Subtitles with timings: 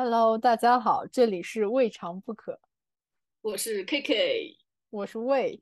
[0.00, 2.60] Hello，大家好，这里是未尝不可，
[3.40, 4.56] 我是 KK，
[4.90, 5.60] 我是魏。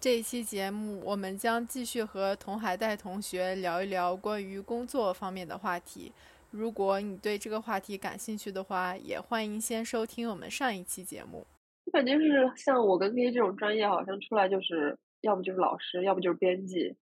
[0.00, 6.10] 这一期节目，我们将继续和童海带同学聊一聊关于工作方面的话题。
[6.50, 11.46] 如果你对这个话题感兴趣的话，也欢迎先收听我们上一期节目。
[11.84, 16.96] 我感觉是像我跟 KK 这种专业，好像出来就是要不就是老师，要不就是编辑，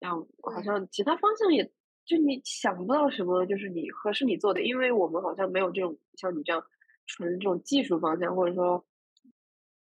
[0.00, 1.70] 然后好像其他方向也
[2.10, 6.62] 就你想不到什么，就是你合适你做的，因为我们好像没有这种像你这样
[7.06, 8.84] 纯这种技术方向，或者说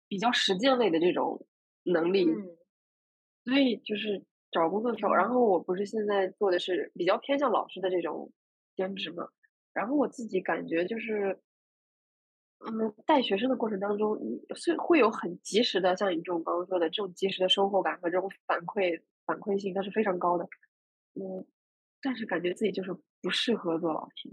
[0.07, 1.45] 比较实践类的这种。
[1.87, 2.25] 能力，
[3.43, 8.31] 所以就是找工作的时候，然后我不是现在做的是比较偏向老师的这种
[8.75, 9.29] 兼职嘛，
[9.71, 11.39] 然后我自己感觉就是，
[12.57, 14.19] 嗯，带学生的过程当中，
[14.55, 20.49] 是会有很及时的，像你这种刚刚说的这种及时的收获感和这种反馈反馈性，它是非常高的，
[21.13, 21.45] 嗯，
[22.05, 24.29] 但是感觉自己就是不适合做老师。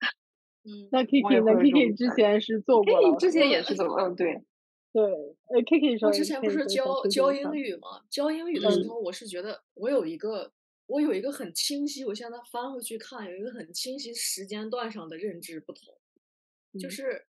[0.64, 4.44] 嗯，那 Kiki 呢？Kiki 之前是做过，Kiki 之前也是做，嗯，对。
[4.92, 8.04] 对，呃，K K 说，我之前不是教教英语吗？
[8.10, 10.52] 教英语的时候，我是觉得我有一个，
[10.86, 15.96] 我有一个很清晰，我现在翻回去看，有一个很清晰时间段上的认知不同，
[16.78, 17.24] 就是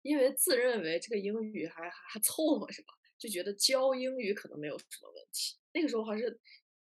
[0.00, 2.88] 因为自认为这个英语还还还凑合是吧？
[3.18, 5.56] 就觉得教英语可能没有什么问题。
[5.74, 6.40] 那个时候还是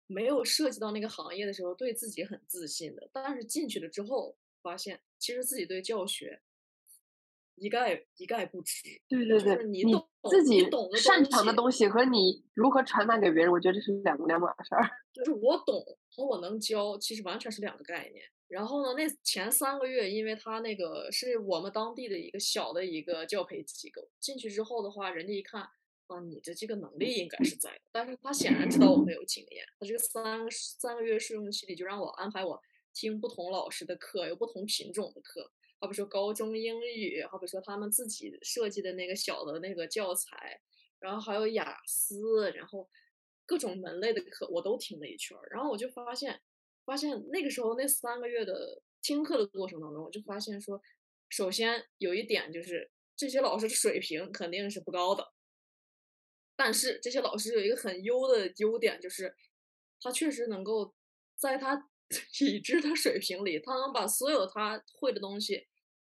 [0.07, 3.09] 没有涉及到那个行业的时候，对自己很自信的。
[3.13, 6.43] 但是进去了之后，发现其实自己对教学。
[7.57, 14.91] 一概一概不知，对对对，你懂自己懂擅长的东西和你如何传达给别人，我觉得这是两两码事儿。
[15.15, 15.81] 就是我懂
[16.11, 18.25] 和我能教，其实完全是两个概念。
[18.49, 25.69] 然后呢，那前三个月，因为他那个是我们当地的一个小的一个教培机构，进去之后的话，人家一看
[26.07, 27.29] 啊，你的这个能力应。
[27.29, 32.61] 该是在的，但是他显然知道我没有经验，他这个三三个月试用期里就让我安排我
[32.93, 35.51] 听不同老师的课，有不同品种的课。
[35.81, 40.61] 好比说高中英语，好比说他们自己设计的那个小的那个教材，
[40.99, 42.89] 然后还有雅思，然后
[43.45, 46.41] 各种门类的课我都听了一圈儿，然后我就发现，
[46.87, 50.81] 发现那个时候那三个月的听课的过程当中，我就发现说，
[51.29, 55.34] 首先有一点就是这些老师的水平肯定是不高的，
[56.57, 59.35] 但是这些老师有一个很优的优点，就是
[60.01, 60.95] 他确实能够
[61.37, 61.89] 在他
[62.41, 65.67] 已知的水平里，他能把所有他会的东西。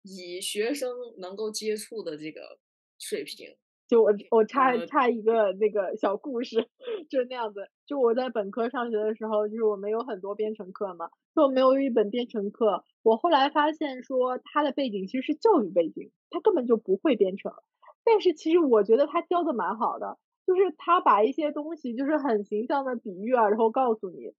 [0.09, 0.89] 以学生
[1.19, 2.61] 能够接触的这个
[2.97, 3.57] 水平，
[3.89, 6.69] 就我我插插一个那个小故事，
[7.11, 7.69] 就是那样子。
[7.89, 12.85] 就我在本科上学的时候，就是我们有很多编程课嘛，就我们有一本编程课。
[13.03, 17.53] 我后来发现说，他的背景其实是教育背景，他根本就不会编程。
[18.05, 24.33] 但是其实我觉得他教的蛮好的，就是他把一些东西就是很形象的比喻啊，然后告诉你。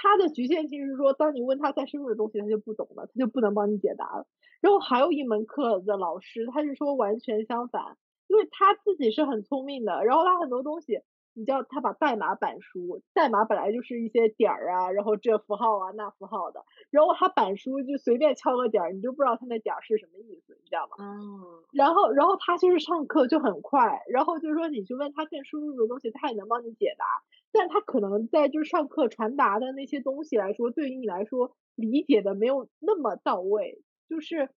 [0.00, 4.26] 他的局限性是说，当你问他再深入的东西，他就不懂了，他就不能帮你解答了。
[4.60, 7.96] 然后还有一门课的老师，他是说完全相反，
[8.28, 11.00] 因为他自己是很聪明的，然后他很多东西，
[11.38, 20.96] 你知道他把代码板书，代码本来就是一些点儿啊，然后这符号啊那符号的，然后他板书就随便敲个点儿，你就不知道他那点儿是什么意思，你知道吗？
[20.98, 21.62] 嗯。
[21.72, 27.04] 然后，然后他就是上课就很快，然后就是说你去问他更深入的东西，他也能帮你解答，
[27.52, 33.82] 但他可能在就是上课传达的那些东西来说，对于你来说理解的没有那么到位。
[34.08, 34.48] 就是，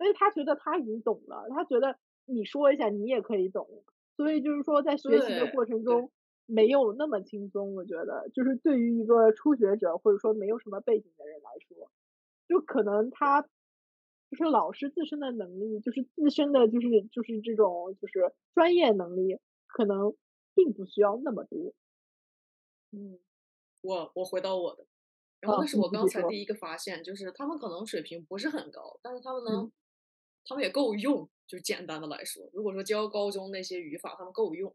[0.00, 3.68] 因为他觉得他已经懂了，他觉得你说一下你也可以懂，
[4.18, 6.10] 所以就是说在学习的过程中
[6.44, 7.76] 没有那么轻松。
[7.76, 11.92] 我觉得，就是对于一个初学者或者说没有什么背景的人来说，
[12.48, 20.16] 就可能他就是老师自身的能力，就是自身的就是就是这种就是专业能力，可能
[20.54, 21.72] 并不需要那么多。
[22.90, 23.20] 嗯，
[23.82, 24.84] 我我回到我的。
[25.40, 29.70] 然后那是我刚才第一个发现，就是他们可能水平不是很高，但是他们能，
[30.44, 31.30] 他们也够用。
[31.48, 34.72] 就简单的来说，如果说教高中那些语法，他们够用。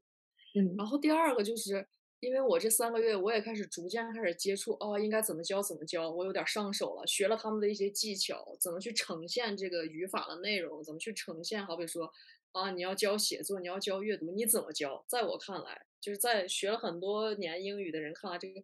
[0.55, 0.75] 嗯。
[0.75, 1.87] 然后第二个就是，
[2.19, 11.65] 因为我这三个月我也开始逐渐开始接触，哦，应该怎么教怎么教，我有点上手了，学了他们的一些技巧，怎么去呈现这个语法的内容，怎么去呈现。
[11.65, 12.11] 好比说，
[12.53, 15.05] 啊，你要教写作，你要教阅读，你怎么教？
[15.07, 18.63] 在我看来，就是在学了很多年英语的人看来，这个。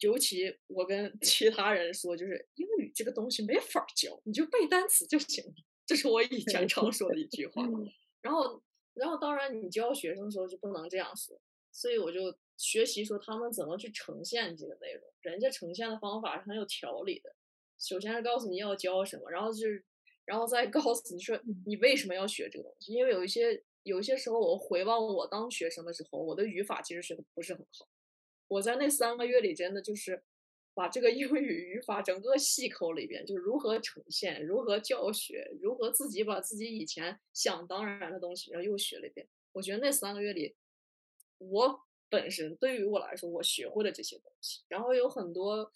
[0.00, 5.54] 尤其我跟 其他人说，就是英语这个东西没法教，你就背单词就行了。
[5.92, 7.62] 这是我以前常说的一句话。
[8.22, 8.62] 然后，
[8.94, 11.38] 然后当然你教学生的时候就不能这样说，
[11.70, 15.02] 所以我就学习说他们怎么去呈现这个内容。
[15.20, 17.34] 人家呈现的方法是很有条理的。
[17.78, 19.84] 首先是告诉你要教什么，然后就是，
[20.24, 22.94] 然后再告诉你说你为什么要学这个东西。
[22.94, 27.86] 因为有一些有一些时候，我回望我当学生的时候，我的语法其实学的不是很好。
[28.48, 30.22] 我在那三个月里真的就是
[30.74, 39.28] 把这个英语语法整个细抠了一遍，就是如何呈现，如何教学，如何自己把自己以前想当然的东西，然后又学了一遍。
[39.52, 40.56] 我觉得那三个月里，
[41.38, 44.62] 我本身对于我来说，我学会了这些东西。
[44.68, 45.70] 然后有很多，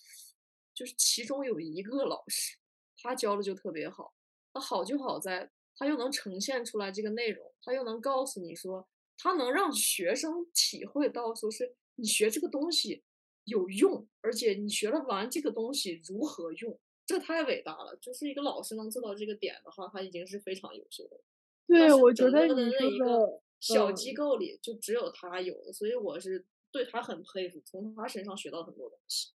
[0.73, 2.57] 就是其中有一个老师，
[2.97, 4.15] 他教的就特别好。
[4.53, 8.89] 他好就好在，他又能呈现出来这个内容，他又能告诉你说，
[9.19, 13.03] 他能让学生体会到，说是你学这个东西。
[13.47, 17.97] 有用，而且你学了完这个东西如何用，这太伟大了。
[18.01, 21.21] 就是一个老师能做到这个点的话，他已经是非常优秀的。
[21.67, 29.33] 对，我觉得你说的小机构里就只有他有的，所以我是对他很佩服，从他身上学到很多东西。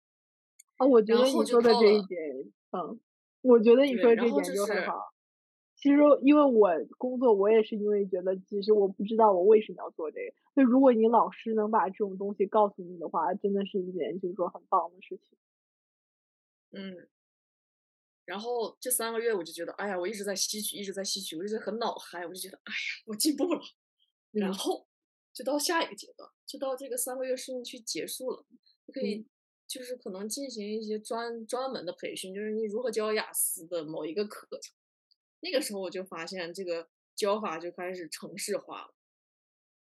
[0.77, 2.99] 啊，我觉得你说的这一点，嗯，
[3.41, 5.13] 我觉得你说的这一点就很好。
[5.81, 6.69] 其实，因为我
[6.99, 10.33] 工作，我也是因为觉得，其实我不知道我为什么要做这个。
[10.53, 15.37] 那如果你老师能把这种东西告诉你的话，真的是一件就是说很棒的事情。
[16.69, 17.07] 嗯。
[18.25, 23.59] 然后这三个月，我就觉得，哎呀，我一直在吸取，一直在吸取，我就觉得很脑嗨，我就觉得，哎呀，我进步了。
[24.29, 24.87] 然后
[25.33, 28.45] 就到下一个阶段，就到这个三个月试用期结束了，
[28.85, 29.25] 就可以
[29.67, 34.75] 就是可能进行一些专专门的培训，就是你如何教雅思的某一个课程。
[35.41, 38.93] 那个时候我就发现，这个教法就开始程式化了，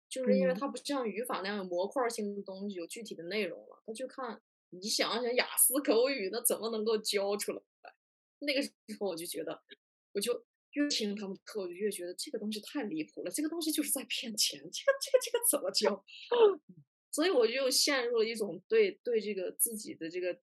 [0.08, 3.82] 就是因为它不像语法那样有模块性的东西，有具体的内容了。
[3.86, 7.62] 他就看你想想雅思口语，那怎么能够教出来？
[8.40, 9.62] 那个时候我就觉得，
[10.12, 16.04] 我就越听他们课，我就越觉得这个东西太离谱了，这个东西就是在骗钱，这个这个这个怎么教？
[17.12, 20.38] 所以我就陷入了一种对对这个自己的这个。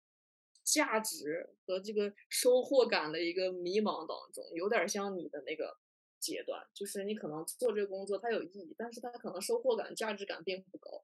[0.71, 5.75] 价值和这个收获感的一个迷茫当中，有点像你的那个
[6.19, 11.03] 阶段，就是你可能做这个工作它有意义，但是它可能收获感、价值感并不高。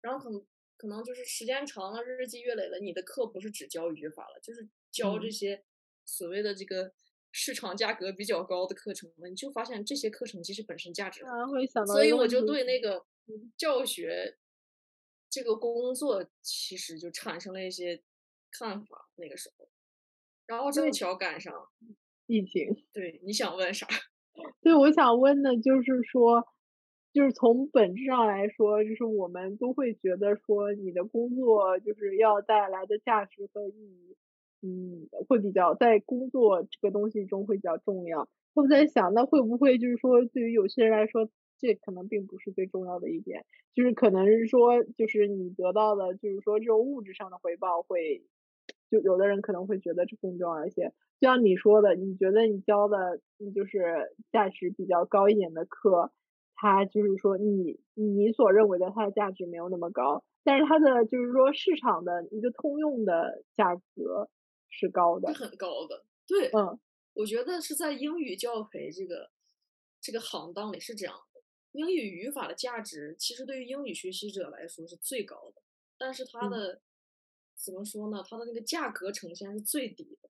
[0.00, 0.44] 然后可能
[0.76, 5.64] 可能就是时间长了，日积月累了，你的课不是只教语法了，就是教这些
[6.04, 6.92] 所谓的这个
[7.30, 11.22] 市场价格比较高的课程了，你就发现这些课程其实本身价值，
[11.86, 13.06] 所以我就对那个
[13.56, 14.38] 教学
[15.30, 18.02] 这个工作其实就产生了一些。
[18.56, 19.68] 看法那个时候，
[20.46, 21.52] 然后正巧赶上
[22.26, 22.84] 疫情。
[22.92, 23.86] 对，你想问啥？
[24.62, 26.44] 对，我想问的就是说，
[27.12, 34.16] 就是从本质上来说，就是我们都会觉得说，你的工作就是要带来的价值和意义，
[34.62, 38.28] 嗯，会比较在工作这个东西中会比较重要。
[38.54, 41.28] 我在想，那会不会就是说，对于有些人来说，
[41.58, 48.24] 这可能并不是最重要的一点，就是可能是说，就是你得到的，就是说这种物质上的回报会。
[48.90, 56.12] 就有的人可能会觉得这更重要一些，就像你说的，你觉得你教的，你就是价值比较高一点的课，
[56.54, 64.28] 它就是说你你所认为的它的价值没有那么高，但是它的就是说市场的一个通用的价格
[64.68, 66.04] 是高的，是很高的。
[66.26, 66.78] 对，嗯，
[67.14, 69.30] 我觉得是在英语教培这个
[70.00, 71.40] 这个行当里是这样的，
[71.72, 75.62] 英语语法的价值其实对于英语学习者来说是最高的，
[75.96, 76.82] 但是它的。
[77.64, 78.22] 怎么说呢？
[78.28, 80.28] 它的那个价格呈现是最低的，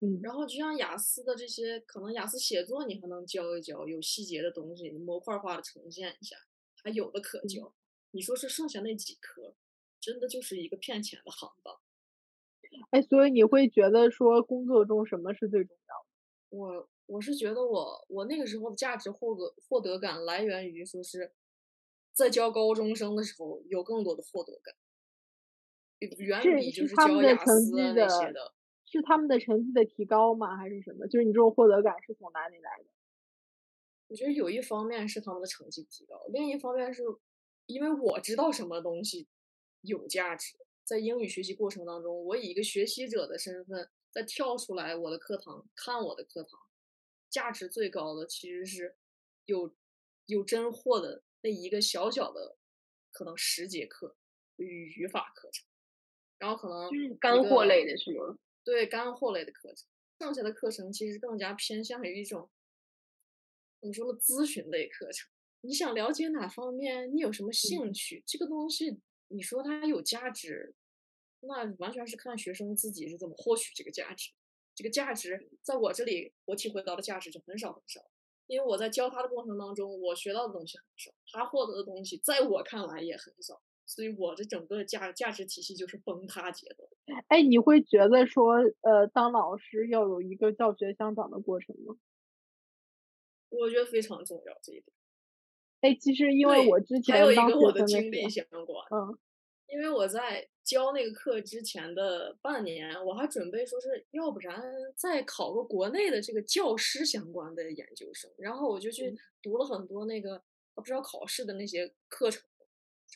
[0.00, 6.36] 嗯，然后就像雅思的这些，可能雅思写作你还能教一教，有细节的东西，模块化的呈现一下，
[6.84, 7.72] 还有的可教。
[8.10, 9.54] 你说是剩下那几科，
[10.00, 11.80] 真的就是一个骗钱的行当。
[12.90, 16.58] 哎，所以你会觉得说工作中什么是最重要的？
[16.58, 21.32] 我我是觉得我我那个时候的价值获得获得感来源于说是
[22.12, 24.74] 在教高中生的时候有更多的获得感。
[25.98, 28.08] 远比就是他们的成绩的，
[28.84, 30.56] 是他们的成绩的提高吗？
[30.56, 31.06] 还是什么？
[31.06, 32.84] 就是你这种获得感是从哪里来的？
[34.08, 37.02] 我觉得有一方面是他们的成绩提高，另一方面是
[37.66, 39.26] 因为我知道什么东西
[39.80, 40.58] 有价值。
[40.84, 46.60] 在英语学习过程当中，我以一个学习者的身份再跳出来我的课堂看我的课堂，
[47.28, 48.94] 价值最高的其实是
[49.46, 49.74] 有
[50.26, 52.56] 有真货的那一个小小的
[53.10, 54.14] 可能十节课
[54.54, 55.66] 语语法课程。
[56.38, 58.38] 然后可能就是干货类的是吗？
[58.64, 59.88] 对，干货类的课程，
[60.18, 62.50] 剩下的课程其实更加偏向于一种
[63.80, 64.18] 怎么说呢？
[64.18, 65.28] 咨询类课程。
[65.62, 67.14] 你想了解哪方面？
[67.14, 68.22] 你有什么兴趣？
[68.26, 70.74] 这个东西你说它有价值，
[71.40, 74.32] 那完全是看学生自己是怎么获取这个价值。
[74.74, 78.04] 这个价值在我这里，我体会到的价值就很少很少，
[78.46, 83.62] 因为我在教他的过程当中，我学到的东西很少，他获得的东西在我看来也很少。
[83.86, 87.22] 所以我的整个价价值体系就是崩塌阶段。
[87.28, 91.96] 哎，你会觉得说，呃，当老师要有一个教学相长的过程吗？
[93.48, 94.86] 我觉得非常重要这一点。
[95.80, 98.86] 哎，其实因为我之前还有一个我的经历相关。
[98.90, 99.16] 嗯，
[99.68, 104.60] 因为我在教那个课之前的半年，我还准备说是要不然
[104.96, 110.42] 再考个国内的这个教师相关的研究生，然后我就去读了很多那个
[110.74, 112.42] 不知道考试的那些课程，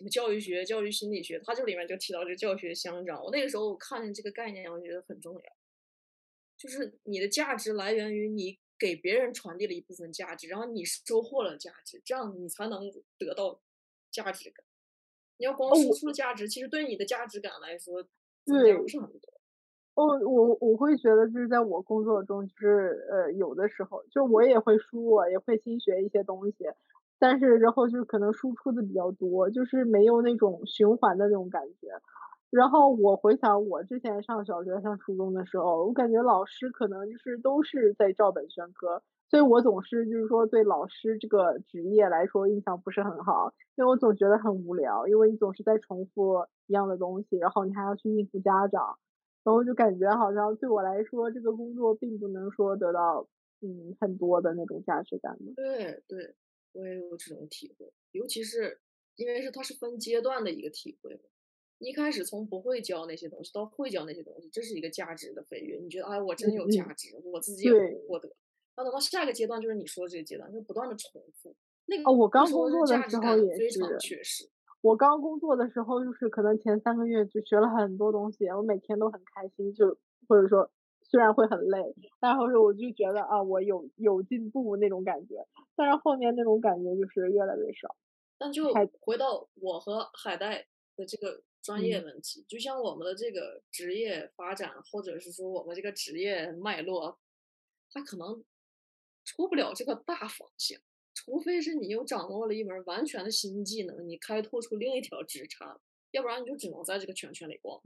[0.00, 3.22] 什么教育学、教育心理学，它这里面就提到这个教学相长。
[3.22, 5.40] 我那个时候我看见这个概念，我觉得很重要，
[6.56, 13.60] 就是你的价值来源于你给别人传递了一部分价值，然后你收获了价值，这样你才能得到
[14.10, 14.64] 价值感。
[15.36, 18.02] 你要光输出价值，其实对你的价值感来说，
[18.46, 19.34] 对不是很多。
[19.96, 26.64] 哦，我我会觉得就是在我工作中，就是呃，有的时候就我也会输，也会新学一些东西，
[27.20, 31.88] 但是然后就可能输出的比较多，就是没有那种循环的那种感觉。
[32.50, 39.02] 然后我回想我之前上小学、上初中的时候，我感觉老师可能就是都是在照本宣科。
[39.28, 48.98] 所以我总是就是说对老师这个职业来说印象不是很好，因为我总觉得很无聊，因为你总是在重复一样的东西，然后你还要去应付家长，
[49.44, 53.28] 然后就感觉好像对我来说这个工作并不能说得到
[53.62, 55.38] 嗯很多的那种价值感。
[55.54, 56.34] 对对，
[56.72, 58.80] 我也有这种体会，尤其是
[59.16, 61.20] 因为是它是分阶段的一个体会，
[61.78, 67.72] 一开始从不会教那些东西到会教那些东西，这是一个价值的飞跃，你觉得哎我真有价值，我自己也
[68.06, 68.28] 获得。
[68.76, 71.54] 然后等到下一个阶段，就是你说的这个阶段，就不断的重复。
[71.86, 74.50] 那个哦，我刚工作的时候也是。
[74.82, 80.70] 我刚工作的时候，就是可能前三个月就学了很多东西，我每天都很开心，就或者说
[81.10, 85.44] 虽然会很累，但是我就觉得啊，我有有进步那种感觉。
[85.74, 87.96] 但是后面那种感觉就是越来越少。
[88.38, 97.18] 但就回到我和海带的这个专业问题，就像我们的这个职业发展，或者是说我们这个职业脉络，
[97.90, 98.42] 它可能。
[99.22, 100.80] 出不了这个大方向，
[101.14, 105.78] 除非是你又掌握了一门完全的新技能，你开拓出另一条职场，
[106.10, 107.80] 要不然你就只能在这个圈圈里逛。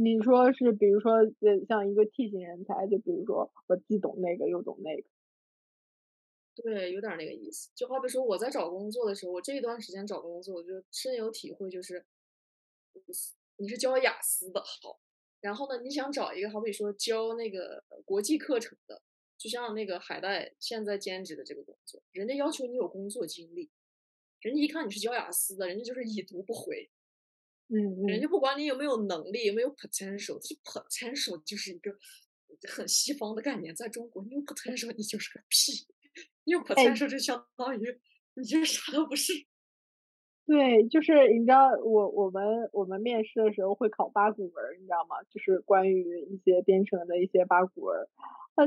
[0.00, 5.08] 你说是，比如说，呃，像一个 T 型人才，就比如说我既懂那个又懂那个。
[6.54, 7.70] 对，有点那个意思。
[7.74, 12.04] 就好比说我在找工作的时候，我这一段时间找工作，我就深有体会，就是
[13.56, 15.00] 你是教雅思的好，
[15.40, 19.02] 然后呢，你想找一个好比说教那个国际课程的。
[19.36, 23.70] 就像那个海带现在兼职的这个工作，人家要求你有工作经历，
[24.40, 26.90] 人家一看你是教雅思的，人家就是已读不回，
[27.70, 31.94] 嗯，人家不管你有没有能力，有没有 potential，这 potential 就是一个
[32.66, 35.86] 很西方的概念，在中国你有 potential 你就是个屁，
[36.44, 37.98] 你有 potential 就相当于
[38.34, 39.32] 你就啥都不是。
[40.46, 45.22] 对，就是你知道我我们我们面试的时候会考八股文，你知道吗？
[45.28, 48.08] 就是关于一些编程的一些八股文。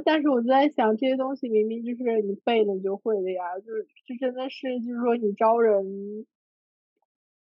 [0.06, 6.28] 但是我就在想，这些东西明明就是你背了你就会的呀，就是这真的是就是说你招人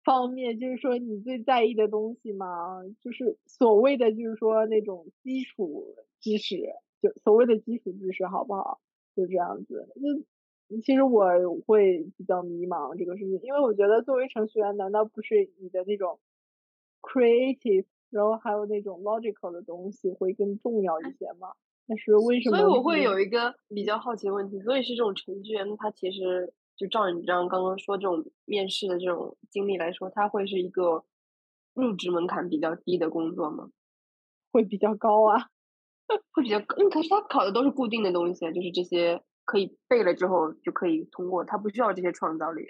[0.05, 2.83] 方面，就是说你最在意的东西吗？
[3.01, 6.57] 就是所谓的就是说那种基础知识，
[7.01, 8.81] 就所谓的基础知识，好不好？
[9.17, 9.89] 就这样子。
[9.97, 11.25] 那其实我
[11.67, 16.19] 会比较迷茫这个事情，因为我觉得作为程序员，难道不是你的那种
[17.03, 21.49] creative，然后还有那种 logical 的东西会更重要一些吗？
[21.87, 22.57] 但是为什么？
[22.59, 31.04] 所以我会有一个比较好奇的问题，所以是这种程序员，他其实就照你这样刚刚说这种面试的这种经历来说，它会是一个
[31.75, 33.71] 入职门槛比较低的工作吗？
[34.50, 35.49] 会比较高啊，
[36.33, 36.76] 会比较高。
[36.78, 42.66] 嗯，可是他考的都是固定的东西，就是这些可以背了之后就可以通过，他不需要这些创造力。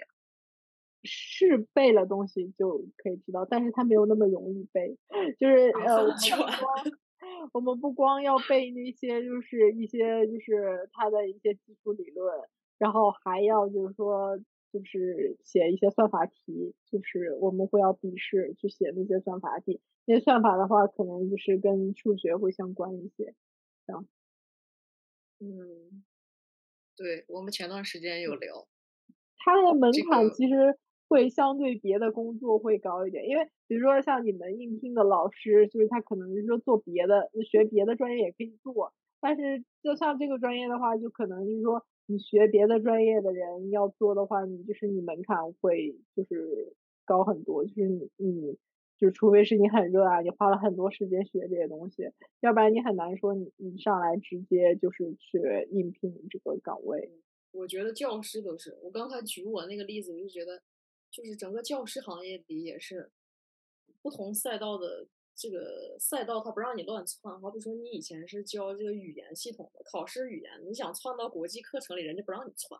[1.03, 4.97] 是背了东西就可以知道，但是他没有那么容易背，
[5.39, 6.05] 就是呃。
[7.53, 12.39] 我们不光要背那些，就是一些就是他的一些基础理论，
[12.77, 14.37] 然后还要就是说，
[14.71, 19.81] 就是写一些算法题，就是我们会要笔试去写那些算法题。
[20.05, 23.33] 那些算法的话，可能就是跟数学会相关一些，
[23.85, 24.07] 这样。
[25.39, 26.03] 嗯，
[26.95, 28.67] 对，我们前段时间有聊，
[29.37, 30.77] 它的门槛其实。
[31.07, 38.91] 会相对别的工作会高一点，因为比如说像你们应聘的老师，就是他可能是说做别的，学别的专业也可以做，
[39.21, 46.73] 但是就像这个专业的话，就可能就是说你学别的专业的人要做的话，你就是你门槛会就是
[47.05, 48.57] 高很多，就是你你
[48.97, 57.11] 就除非是你很热爱，你花了很多时间学这些东西，要不然你很难说你你上来直接就是去应聘这个岗位。
[57.51, 60.61] 我觉得教师都是，我刚才举我那个例子，我就觉得。
[61.11, 63.09] 就是整个教师行业里也是
[64.01, 67.39] 不同赛道的这个赛道，它不让你乱窜。
[67.41, 72.79] 好比说，你以前是教这个语言系统的，考试语言，你想窜到国际课程里，人家不让你窜。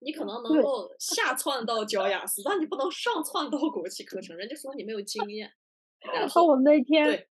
[0.00, 4.36] 你可能能够下窜到教雅思，但你不能上窜到国际课程。
[4.36, 5.52] 人家说你没有经验。
[6.12, 7.26] 然后我那天。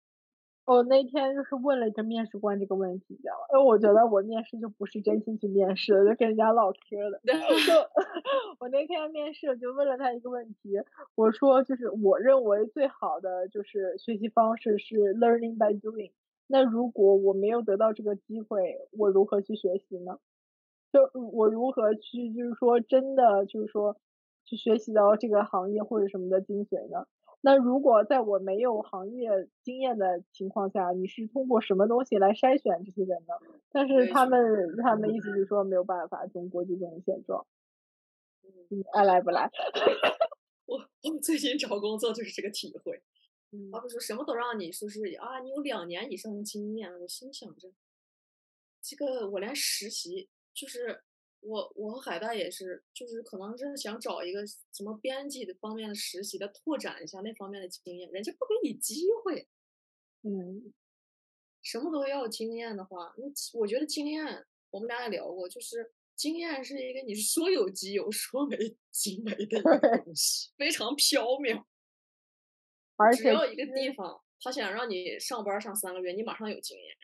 [0.67, 0.75] 对。
[0.75, 3.47] 我那天就是问了一个面试官这个问题，你知道吗？
[3.53, 7.21] 因为我觉得我面试就不是真心去面试，就跟人家唠嗑的。
[7.25, 7.33] 就
[8.59, 10.81] 我那天面试就问了他一个问题，
[11.15, 16.11] 我说就是我认为最好的就是学习方式是 learning by doing。
[16.49, 20.19] 那如果我没有得到这个机会，我如何去学习呢？
[20.93, 23.97] 就我如何去就是说真的就是说
[24.45, 27.07] 去学习到这个行业或者什么的精髓呢？
[27.43, 33.35] 那如果在我没有行业经验的情况下，你是通过什么东西来筛选这些人呢？
[33.71, 34.41] 但是他们
[34.83, 37.47] 他们意思是说没有办法，中国就这种现状。
[38.69, 39.51] 你爱来不来？
[40.67, 43.01] 我我最近找工作就是这个体会。
[43.71, 47.71] 他们说什么都让你说是啊，你有两年以上的经验，我心想着，
[48.83, 51.03] 这个我连实习就是。
[51.41, 59.47] 我我和海大也是，就是可能是想找一个什么编辑的方面的实习的，拓展一下那方面的经验，人家不给你机会。
[60.23, 60.73] 嗯，
[61.63, 63.25] 什么都要经验的话，那
[63.59, 68.57] 我觉得经验，我们俩也聊过，就是经验是一个你说有即有，说没
[68.91, 69.63] 即没的
[70.05, 71.65] 东西，非常缥缈。
[72.97, 76.97] 而且只要一个地方，他想让你上班上三个月，你马上有经验。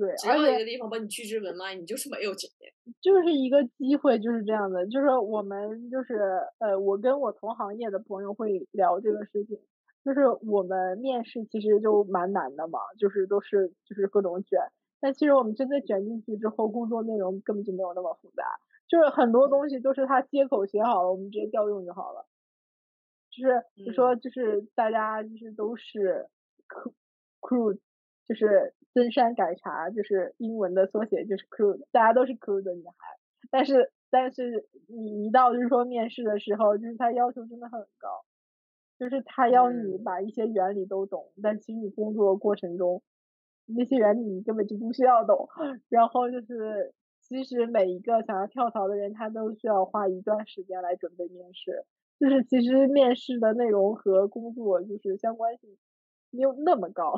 [0.00, 2.72] 对，只要一个地方把你拒之门外，你就是没有经验。
[3.02, 4.86] 就是一个机会，就是这样的。
[4.86, 9.60] 就是我们就是呃，我跟我同行业的朋友会聊这个事情。
[10.02, 14.58] 就是我们面试其实就蛮难的嘛，就是都是就是各种卷。
[15.00, 18.58] 但其实我们真的卷进去之后，工作内容根本就没有那么复杂。
[18.88, 22.26] 就是很多东西都是他接口写好了，我们直接调用就好了。
[23.30, 26.26] 就是就说就是大家就是都是
[27.42, 27.78] crew，
[28.26, 28.72] 就是。
[28.92, 32.94] 登山改茶就是英文的缩写，就是 crew，大家都是 crew 的女孩。
[33.50, 38.24] 但是，但是你一到就是说面试的时候，就是他要求真的很高，
[38.98, 43.02] 就是他要你把一些原理都懂，但其实你工作过程中
[43.66, 45.48] 那些原理你根本就不需要懂。
[45.88, 51.84] 然后就是，其实每一个想要跳槽的人，他都需要花一段时间来准备面试。
[52.18, 55.78] 就是其实面试的内容和工作就是相关性
[56.30, 57.14] 没有那么高。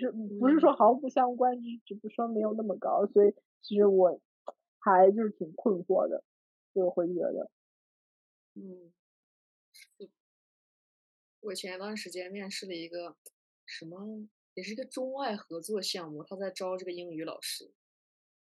[0.00, 0.72] 就是不是说。
[0.72, 4.20] 毫不相关，就是只不说没有那么高，所以其实我
[4.78, 6.22] 还就是挺困惑的，
[6.74, 7.50] 就会觉得，
[8.54, 8.92] 嗯，
[11.40, 13.16] 我前一段时间面试了一个
[13.64, 17.72] 什么，也是一个中外合作项目，他在招这个英语老师，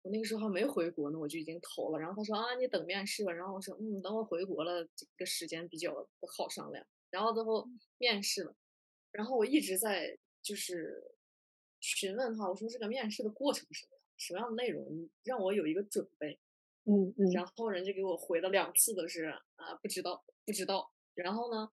[0.02, 7.66] 我那个时候还没回国呢，我就已经投了，然后他说啊，你等面试吧，然后我说嗯，等我回国了，这个时间比较不好商量，然后最后
[7.98, 8.54] 面试了，
[9.12, 11.15] 然后我一直在就是。
[11.86, 16.40] 询问他，我说这个面试的过程是什么样，什么样的内容，让我有一个准备。
[16.86, 17.32] 嗯嗯。
[17.32, 20.92] 然后人家给我回了两次都是啊，不知道，不知道。
[21.14, 21.72] 然后呢，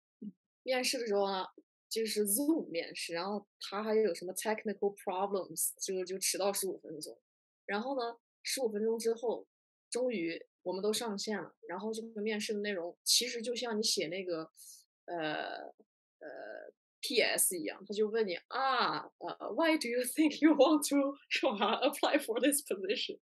[0.62, 1.48] 面试的时候呢，
[1.90, 7.20] 就是 Zoom 面试，然后他还有什么 technical problems，就就迟到十五分钟。
[7.66, 9.48] 然后呢，十五分钟之后，
[9.90, 11.56] 终于我们都上线了。
[11.68, 14.52] 然后这个面试的内容其实就像你写那个，
[15.06, 15.74] 呃
[16.20, 16.72] 呃。
[17.08, 17.56] P.S.
[17.56, 23.20] 一样，他就问你啊，呃，Why do you think you want to 是吧？Apply for this position？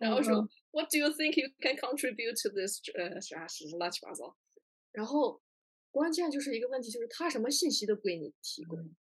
[0.00, 2.80] 然后说，What do you think you can contribute to this？
[2.94, 4.36] 呃，啥是乱七八糟。
[4.90, 5.40] 然后
[5.92, 8.96] 关键就是一个问题，就是他什么信息都不给你提供，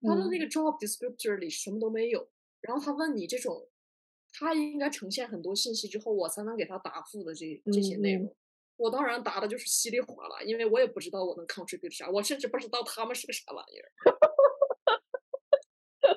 [0.00, 2.28] 他的那个 job descriptor 里什么都没有。
[2.62, 3.68] 然后他问你这种，
[4.32, 8.34] 他应该呈现很多信息之后，我才能给他答复的这这些内容。
[8.82, 13.88] 我当然答的就是稀里哗啦，因为我也不知道我能 contribute 啥，我甚至不知道他们是个啥玩意儿。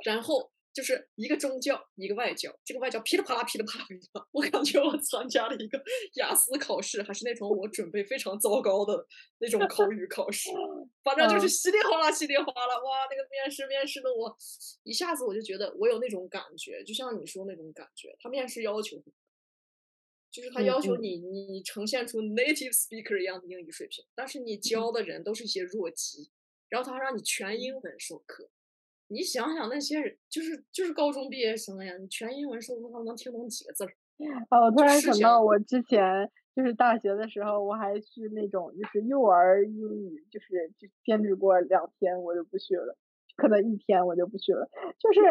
[0.04, 5.80] 然后就是一个宗教，一个外教，这个外教噼里啪啦噼里啪啦噼里啪啦，我感觉我参加了一个
[6.17, 9.06] 雅思考试，还是那种我准备非常糟糕的
[9.38, 10.49] 那种口语考试，
[11.04, 14.36] 反正就是稀里哗啦稀里哗啦，哇，那个面试面试的我
[14.84, 18.97] 一下子我就觉得我有那种感觉，就像你说那种感觉，他面试要求。
[20.36, 26.30] 就是他要求你，你呈现出 native speaker 一样的英语水平，但是你教的人都是一些弱鸡，
[26.67, 28.50] 然后他让你全英文授课。
[29.08, 33.95] 你想想那些人，就是就是高中毕业生呀，你全英文授课，他们能听懂几个字儿？
[34.50, 42.98] 啊， 我突然想到，我之前就是大学的时候，我还去那种就是幼儿英语，就是就兼职过两天，我就不去了，
[43.38, 44.69] 可能一天我就不去了。
[45.00, 45.21] 就是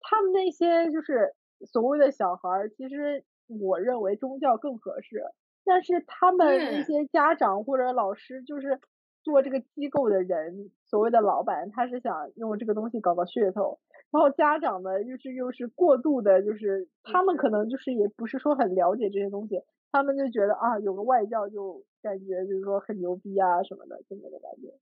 [0.00, 1.34] 他们那些就是
[1.70, 3.22] 所谓的小孩儿，其实。
[3.46, 5.22] 我认为宗教更合适，
[5.64, 8.80] 但是他们一些家长或者老师，就是
[9.22, 13.80] 做这个机构的人，所谓的老板，他是想用这个东西搞搞噱头，
[14.10, 24.78] 然后家长呢又是又是过度的，就是他们可能就是也不是说很了解这些东西，他们就觉得啊，有个外教就感觉就是说很牛逼啊什么的，就那种感觉。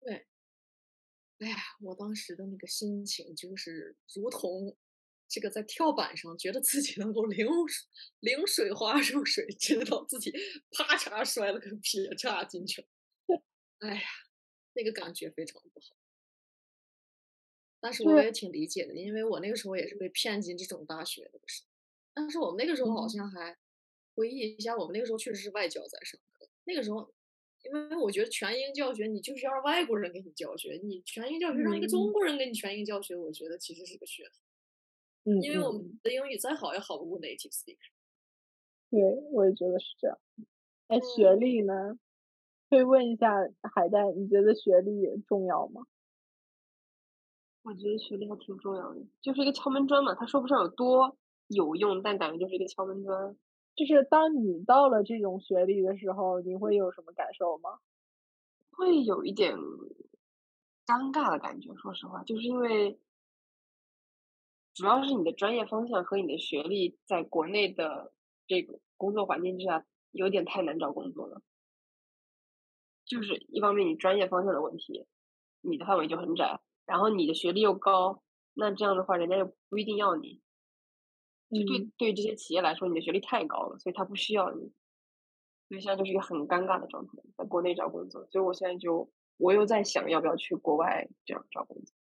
[0.00, 0.26] 对，
[1.40, 4.74] 哎呀，我当时的那个心情就是如同
[5.28, 7.46] 这个在跳板上，觉得自己能够零
[8.20, 10.32] 零水花入水，直到自己
[10.70, 12.86] 啪嚓摔了个撇叉进去。
[13.80, 14.02] 哎呀，
[14.74, 15.96] 那个感觉非常不好。
[17.78, 21.62] 但是我也挺理解的，因为我那个时候也是被骗进这种大学的，不是？
[22.14, 23.56] 但是我们那个时候好像还
[24.14, 26.48] 回忆一下，我们那个时候确实是外教在上课。
[26.64, 27.12] 那个时候，
[27.64, 34.45] 因为我觉得全英教学，你就是要让外国人给你教学，你全英教学让一个中国人给你全英教学，我觉得其实是个噱头。
[35.26, 37.90] 嗯，因为我们的英语再好也好不过 native speaker。
[38.90, 40.18] 对，我也觉得是这样。
[40.86, 41.98] 哎，学历呢？
[42.70, 43.32] 可以问一下
[43.74, 45.82] 海带，你觉得学历重要吗？
[47.62, 50.14] 我觉得学历还挺重要的，就是一个敲门砖嘛。
[50.14, 51.16] 他说不上有多
[51.48, 53.36] 有用，但感觉就是一个敲门砖。
[53.74, 57.80] 就是当你到了这种学历的时候，你会有什么感受吗？
[58.70, 59.56] 会有一点
[60.86, 61.74] 尴尬的感觉。
[61.74, 62.98] 说实话，就是因为
[64.76, 68.12] 主要是你的专业方向和你的学历在国内的
[68.46, 71.40] 这个工作环境之下，有点太难找工作了。
[73.06, 75.06] 就是一方面你专业方向的问题，
[75.62, 76.60] 你的范围就很窄。
[76.84, 80.42] 然后你的学历又高，那这样的话，人家又不一定要你。
[81.48, 84.74] 就对对这些企业来说，你的学历太高了，所以他不需要你。
[85.68, 88.26] 所以现在就是一个很尴尬的状态，在国内找工作。
[88.26, 91.95] 所以我现在就我又在想要不要去国外这样找工作。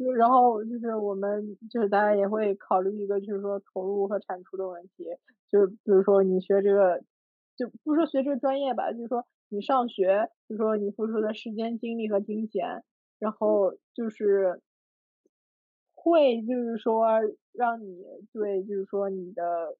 [0.00, 5.04] 就然后就是我们就是大家也会考虑一个就是说投入和产出的问题。
[5.50, 7.04] 就比如说你学这个，
[7.54, 12.82] 就不说学这个专业吧，就是说你上学，就说你付出的时间、精力和金钱。
[13.18, 14.62] 然后就是
[15.94, 17.06] 会，就是说
[17.52, 19.76] 让你对，就是说你的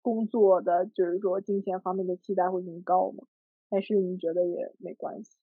[0.00, 3.24] 工作的，就是说金钱方面的期待会更高吗？
[3.68, 5.36] 还是你觉得也没关系？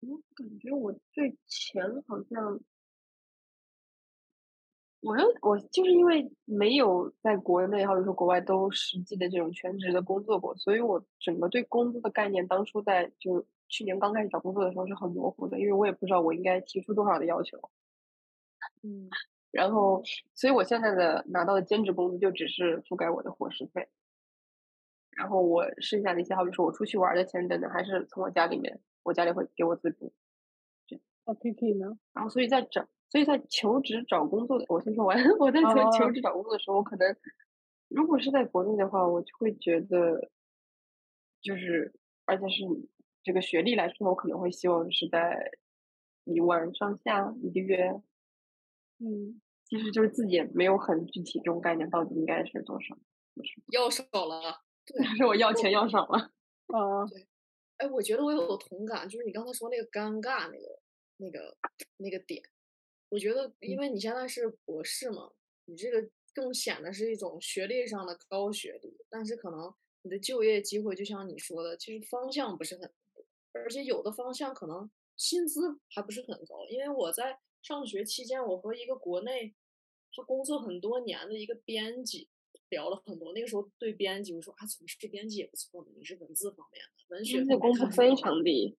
[0.00, 2.60] 我感觉我对钱好像，
[5.00, 13.46] 我又我就是因为没有在国内或者说国外都实际的这种全职的工作过，所以我整个对工资的概念，当初在就。
[13.72, 17.56] 去年刚开始找工作的时候是很模糊的，因为我也不知道我应该提出多少的要求。
[18.82, 19.08] 嗯，
[19.52, 20.02] 然后，
[20.34, 23.88] 所以我现在的拿到的兼职工资就只是覆盖我的伙食费，
[25.12, 30.12] 然后我剩下的一些，好比说我出去玩的钱等等，还是从我家里面，我家里会给我资助。
[31.24, 31.98] 那 K K 呢？
[32.12, 35.16] 然后，所以在找，所以在求职找工作的，我先说完。
[35.38, 37.16] 我在求求职找工作的时候，我可能
[37.88, 40.30] 如果是在国内的话，我就会觉得，
[41.42, 41.92] 就是，
[42.24, 42.64] 而且是。
[43.22, 45.50] 这个学历来说，我可能会希望是在
[46.24, 47.90] 一万上下一个月。
[48.98, 52.96] 嗯，其实就是自己也没有很具体这种概念，到底应该是多少？
[53.72, 56.30] 要少了，对， 是我要钱要少了。
[56.68, 57.26] 啊， 对。
[57.80, 60.78] 哎，我觉得我有同感，就是你刚才说那个尴尬那个
[61.16, 61.56] 那个
[61.96, 62.42] 那个点，
[63.08, 65.32] 我觉得因为你现在是博士嘛，
[65.64, 72.92] 你这个更显得是一种学历上的高学历，但是可能你的就业机会，就像你说的，其实方向不是很。
[73.52, 79.54] 而且有的方向可能薪资还不是很高，因为我在上学期间，我和一个国内
[80.14, 82.28] 他工作很多年的一个编辑
[82.70, 83.32] 聊了很多。
[83.34, 88.76] 那个时候对编辑我说啊，从事编辑也不错你是文字方面的，文学工资非常低。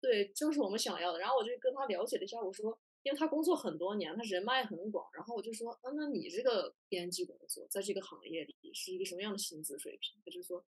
[0.00, 1.18] 对，正是我们想要的。
[1.18, 5.08] 然后我就跟他了解了一下，我说，因为他工作很多年，他人脉很广。
[5.14, 10.20] 然后我就说，啊，那你这个编辑工作在这个行业里是一个什么样的薪资水平？
[10.24, 10.60] 他就说，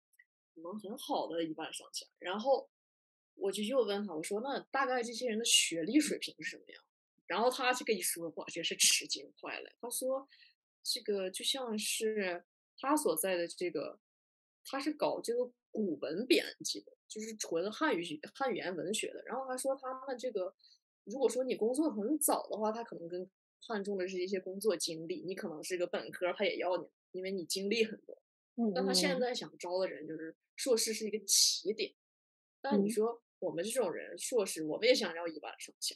[0.53, 2.05] 可能很好的一半上下。
[2.19, 2.69] 然后。
[3.39, 6.83] 我就又问他，我说那大概这些人的学历水平是什么样？
[7.27, 9.69] 然后他这个一说，哇，真是吃惊坏了。
[9.79, 10.27] 他说，
[10.81, 12.43] 这个就像是
[12.77, 13.99] 他所在的这个，
[14.63, 19.21] 他是搞这个古文编辑的，就是纯汉语汉语言文学的。
[19.25, 20.53] 然后他说他们这个，
[21.03, 23.29] 如果说你工作很早的话，他可能更
[23.67, 25.21] 看重的是一些工作经历。
[25.21, 28.17] 你可能是个本科，他也要你，因为你经历很多。
[28.55, 28.71] 嗯。
[28.73, 31.93] 但他现在想招的人就是硕士是一个起点。
[32.61, 33.21] 但你说。
[33.39, 35.95] 我们这种人，硕士我们也想要一万上下。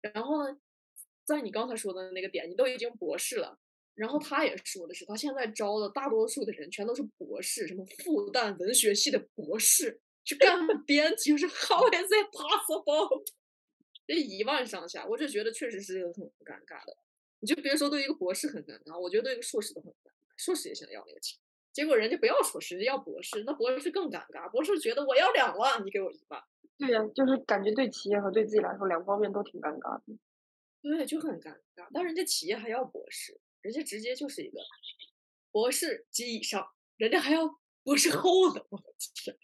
[0.00, 0.60] 然后呢，
[1.24, 3.58] 在你刚才说的那个点，你都已经博士了。
[3.94, 13.22] 然后他也说的是，他现在招的大多数的人全都是博士，什么复旦文学系的博士去干 编辑，是 How is it possible？
[14.06, 16.12] 这一万上下，我就觉得确实是很
[16.44, 16.96] 尴尬的。
[17.40, 20.32] 你就别说对一个博士很尴尬，我觉得对一个硕士都很尴尬。
[20.36, 21.38] 硕士也想要那个钱。
[21.72, 24.50] 结果人家不要硕士，要博士，那博士更尴尬。
[24.50, 26.42] 博士觉得我要两万，你给我一万。
[26.78, 30.02] 对呀，就是感觉对企业和对自己来说，两方面都挺尴尬的。
[30.82, 31.86] 对，就很尴尬。
[31.92, 34.58] 但人家企业还要博士，人家直接就是一个
[35.50, 37.40] 博士及以上，人家还要
[37.84, 39.36] 博士后的，我的天！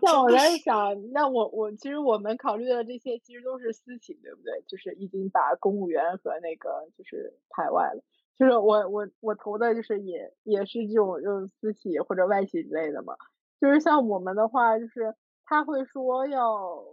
[0.00, 4.62] 那我在想，那我我其实我们考虑的这些其实都是私企，对不对？
[4.68, 8.02] 就是已经把公务员和那个就是排外了。
[8.36, 13.16] 就是我我我投的就是也也是这种就是私企或者外企之类的嘛。
[13.60, 16.84] 就是像我们的话，就是他会说要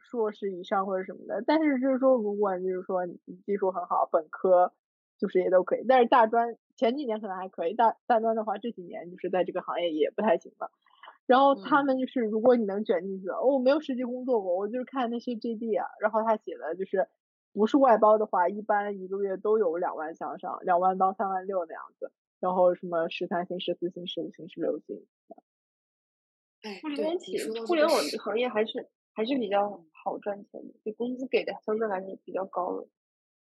[0.00, 4.72] 硕士以上或者什么的，但是就是说如果就是说你技术很好，本科
[5.20, 5.84] 就是也都可以。
[5.86, 10.72] 但是大专前几年可能还可以，大大专的话这几年就是在这个行业也不太行了。
[11.26, 17.06] 然后他们就是，如果你能卷进去，哦我没有实际工作过，我就是看那些 JD 啊，然后他写的就是，
[17.52, 25.06] 不是外包的话，一般一个月都有两万向上，两万到三万六那样子，然后什么十三薪、十四薪、十五薪、十六薪。
[26.62, 32.88] 哎，互联网企互联网行业还是还是比较好赚钱的，就工资给的相对来说比较高的。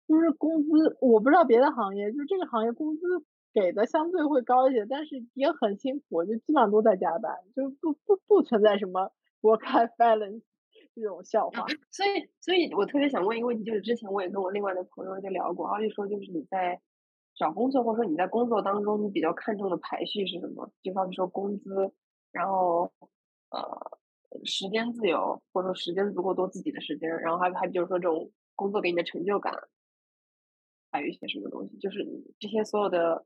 [0.08, 3.02] 就是工资，我不知道别的行业，就这个行业工资。
[3.54, 10.42] 给的相对会高一些，但是也很辛苦，就基本上都在加班，就不不不存在什么 work life balance
[10.94, 11.64] 这种笑话。
[11.90, 16.78] 所以，所以我特别想问一个问题，就是之前我也跟我另外的朋友就聊过，阿丽说就是你在
[17.34, 20.70] 找工作或者说你在工作当中，你比较看重的排序是什么？
[20.82, 21.90] 就好比说工资，
[22.32, 22.92] 然后
[23.48, 23.98] 呃
[24.44, 29.54] 时间自由，或者说时间足够多自己的时间，然后还还比如说这种工作给你的成就感，
[30.96, 32.04] 还有一些什么东西，就是
[32.40, 33.24] 这些所有的。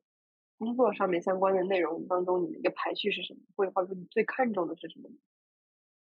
[0.62, 3.40] 工作上面相关的内容当中，你的一个排序是什么？
[3.56, 5.08] 或者说你最看重的是什么？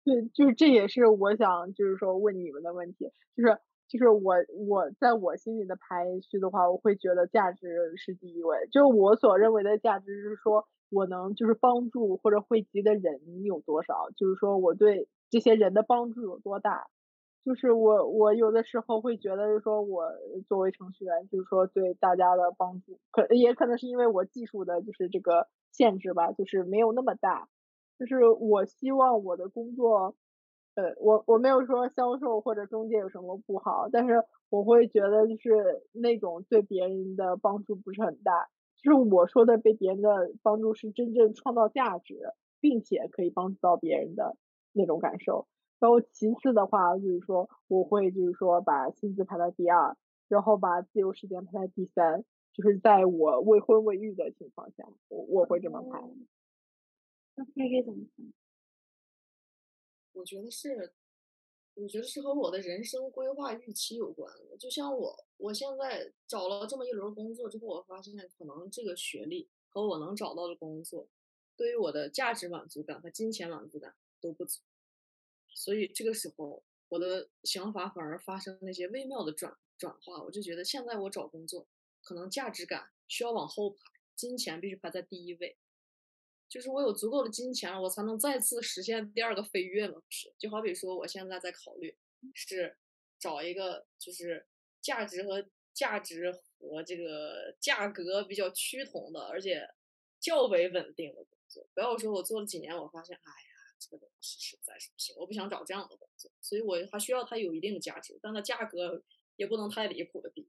[0.05, 4.37] 对，就是这也是我想就是说问你们的问题，就是就是我
[4.68, 16.87] 我在我心里的排序的话，我会觉得价值是第一位，就是我所认为的价值是说我能就是帮助或者惠及的人有多少，就是说我对这些人的帮助有多大。
[17.45, 20.11] 就是我，我有的时候会觉得，就是说我
[20.49, 27.49] 作为程序员，就是说对大家的帮助，可也可能是因为我技术的，就是这个限制吧，就是没有那么大。
[27.99, 30.17] 就是我希望我的工作，
[30.75, 38.49] 呃，我我没有说销售或者中介有什么不好，但是我会觉得就是那种对别人的帮助不是很大。
[38.83, 44.37] 就是我说的被别人的帮助是真正创造价值，并且可以帮助到别人的
[44.73, 45.47] 那种感受。
[45.85, 49.94] 然后其次的话，就是说我会就是说把薪资排在第二，
[50.29, 56.03] 然后把自由时间排在第三，就是在我未婚未育的情况下，我我会这么排。
[57.35, 58.25] 那 K K 怎么排？
[60.14, 60.94] 我觉得是，
[61.75, 64.57] 我觉得是和我的人生规划预期有关的。
[64.57, 71.07] 就像我，我现在找了这么一轮工作之后，我发现可能这个学历和我能找到的工作，
[71.59, 74.62] 对于我的价值满足感和金钱满足感都不足。
[75.55, 80.23] 所以这个时候，我的想法反而发生那些微妙的转转化。
[80.23, 81.67] 我就觉得现在我找工作，
[82.03, 83.79] 可能价值感需要往后排，
[84.17, 85.57] 金钱必须排在第一位。
[86.49, 89.95] 就是我有足够的金钱，我才能再次实现第二个飞跃嘛？
[89.95, 90.33] 不是？
[90.38, 91.97] 就好比说，我现在在考虑
[92.35, 92.77] 是
[93.19, 94.47] 找一个就是
[94.81, 99.69] 价值和价值和这个价格比较趋同的，而且
[100.21, 101.67] 较为稳定的工作。
[101.75, 103.54] 不要说我做了几年，我发现，哎呀。
[103.79, 109.03] 这个东西实在是不行，我不想找这样的工作，所以我还需要它有一定的价值，但它价格
[109.37, 110.49] 也不能太离谱的低。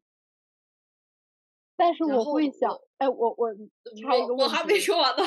[1.78, 3.54] 但是我会想，哎，我我
[4.02, 5.24] 插一个问题，我还没说完呢，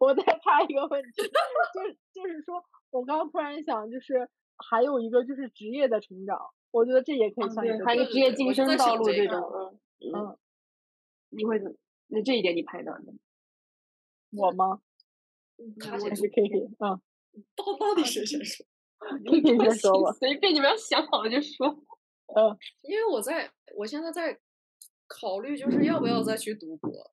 [0.00, 9.38] 我再插一个问题，就是就是说，我刚刚突然想，就是还有一个就是职业的成长，我觉得这也可以算一个，还有职业晋升道路这种，
[10.00, 10.38] 嗯嗯，
[11.28, 11.76] 你会怎么？
[12.06, 13.12] 那这一点你排哪呢？
[14.30, 14.80] 我吗？
[15.58, 17.02] 我是 K K 啊。
[17.56, 18.66] 到到底谁先说？
[19.24, 21.68] 你先说吧，随便你们要想好了就说。
[22.34, 24.40] 嗯，因为我在我现在在
[25.06, 27.12] 考虑，就是要不要再去读博。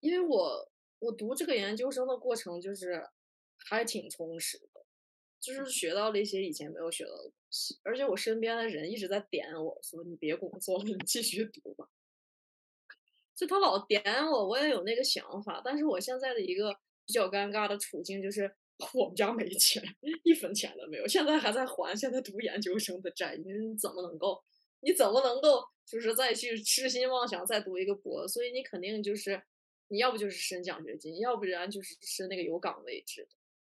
[0.00, 3.08] 因为我我读这个研究生的过程就是
[3.56, 4.84] 还挺充实的，
[5.40, 11.88] 就是学到了一些以前没有学到的东西，而且我身边的人一直在点我说：“你别工作了，你继续读吧。”
[13.34, 16.74] 就他老点我，我也有那个想法，但是我现在的一个
[17.06, 18.56] 比较尴尬的处境就是。
[18.94, 19.82] 我们家没钱，
[20.24, 24.42] 一分钱都没有，现在还在还现在读研究生的债，你怎么能够？
[24.82, 28.26] 你怎么能够就是再去痴心妄想再读一个博？
[28.26, 29.42] 所以你肯定就是
[29.88, 33.28] 你要不就是申奖学金，要不然就是申那个有岗位制的。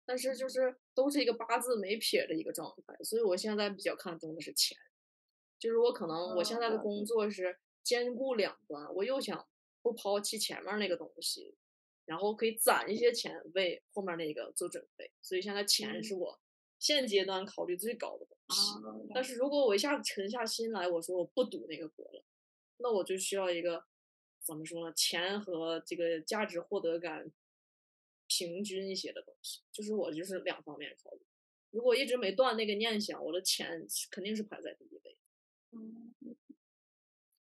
[0.05, 4.77] 但是就是都是一个八字没撇的一个状态，所以我现在比较看重的是钱，
[5.59, 9.47] 就是我可能我现在的工作是兼顾两端，我又想
[9.81, 11.55] 不抛弃前面那个东西。
[12.07, 16.39] 然后可以攒一些钱为后面那个做准备，所以现在钱是我
[16.79, 18.71] 现阶段考虑最高的东西。
[19.13, 22.23] 但是如果我一下子沉下心来，我说我不赌那个博了，
[22.77, 23.83] 那我就需要一个
[24.41, 24.93] 怎么说呢？
[24.95, 27.29] 钱和这个价值获得感
[28.27, 29.61] 平均一些的东西。
[29.71, 31.21] 就是我就是两方面考虑。
[31.71, 35.17] 如果一直没断那个念想，我的钱肯定是排在第一位。
[35.71, 36.15] 嗯，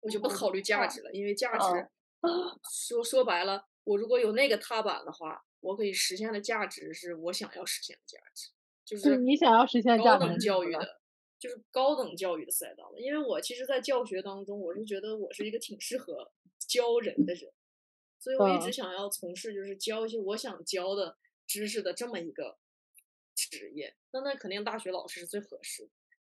[0.00, 1.88] 我就不考虑价值了，因为价值
[2.22, 8.51] 哦说说白了，我如果有那个踏板的话，我可以实现的价值是我想要实现的价值，
[8.85, 11.01] 就就是你想要实现高等教育的，
[11.38, 12.99] 就是高等教育的赛道了。
[12.99, 17.53] 因为我其实，在教学当中，我是觉得我是一个挺适合教人的人，
[18.18, 22.59] 所以我一直嗯想要从事就是教一些我想教的知识的这么一个
[23.37, 23.94] 职业。
[24.11, 25.90] 那那肯定大学老师是最合适的。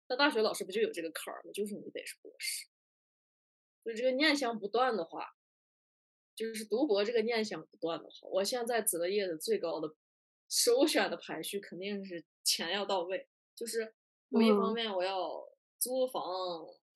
[0.10, 1.52] 那大学老师不就有这个坎儿吗？
[1.54, 2.68] 就是你得是博士。
[3.82, 5.35] 所以这个念想不断的话，
[6.36, 9.96] 就是读博这个念想不断的话，我现在择业的最高的
[10.50, 13.94] 首选的排序肯定是钱要到位，就是
[14.30, 14.74] 我一方嗯。
[14.74, 15.48] 面我要
[15.80, 16.24] 租房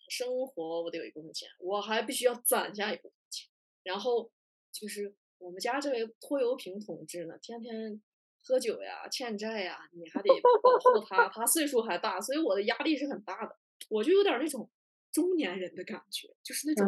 [0.09, 3.49] 生活，我得有一部分钱，我还必须要攒下一部分钱，
[3.83, 4.29] 然后
[4.71, 8.01] 就是我们家这位拖油瓶同志呢，天天
[8.43, 10.29] 喝酒呀、欠债呀，你还得
[10.61, 13.55] 保护他，他岁数还大，所以我的压力是很大的，
[13.89, 14.69] 我就有点那种
[15.19, 16.87] 中年人的感觉，就是那种、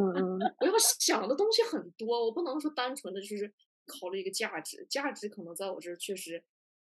[0.60, 3.52] 我要想的东西很多，我不能说单纯的就是
[3.86, 6.44] 考虑一个价值，价值可能在我这儿确实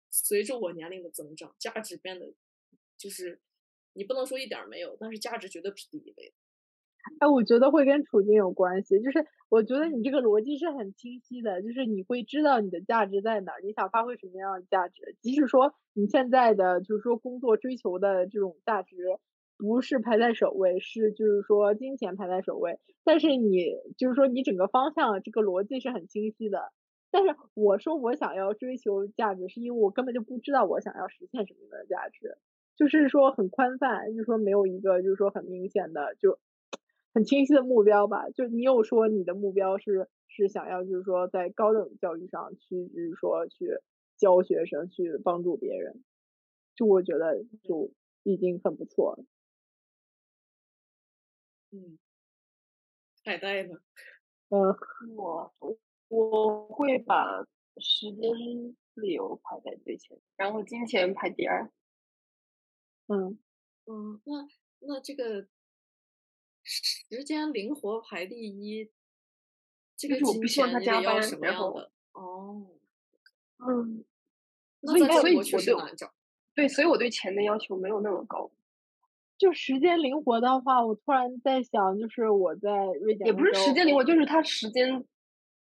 [0.10, 2.34] 随着我年龄的增长，价值变得
[2.98, 3.40] 就是
[3.94, 6.34] 你不能说一点儿没有，但是价值绝对不是第一位的。
[7.20, 18.96] 哎，我觉得会跟处境有关系，就是我觉得你这个逻辑是很清晰的，就是你会知道你的价值在哪儿，你想发挥什么样的价值，即使说你现在的就是说工作追求的这种价值
[19.62, 26.72] 不是排在首位，是就是说金钱排在首位，但是你就是说你整个方向这个逻辑是很清晰的。
[27.12, 32.40] 但是我说我想要追求价值，是因为我根本就不知道我想要实现什么样的价值，
[32.76, 36.40] 就是说很宽泛，就是说没有一个就是说很明显的就
[37.14, 38.32] 很清晰的目标吧。
[38.32, 43.78] 就你有说你的目标是是想要就是说在高等教育上去，就是说去
[44.18, 46.04] 教学生，去帮助别人，
[46.76, 47.92] 就我觉得就
[48.24, 49.26] 已经很不错了。
[51.72, 51.98] 嗯，
[53.24, 53.76] 海带呢？
[54.50, 54.76] 嗯，
[55.16, 55.54] 我
[56.10, 57.46] 我会把
[57.78, 61.72] 时间自由排在最前，然后金钱排第二。
[63.08, 63.40] 嗯，
[63.86, 64.48] 嗯，那
[64.80, 65.48] 那这个
[66.64, 68.92] 时间灵活排第一，
[69.96, 71.92] 这个我不希望钱他加班你得要什么样的？
[72.12, 72.68] 哦，
[73.60, 74.04] 嗯，
[74.82, 76.14] 那所以所以在中国确我就实难找。
[76.54, 78.52] 对，所以我对钱的要求没有那么高，
[79.42, 85.04] 就时间灵活的话，我突然在想，就是我在瑞典也不是时间灵活，就是他时间，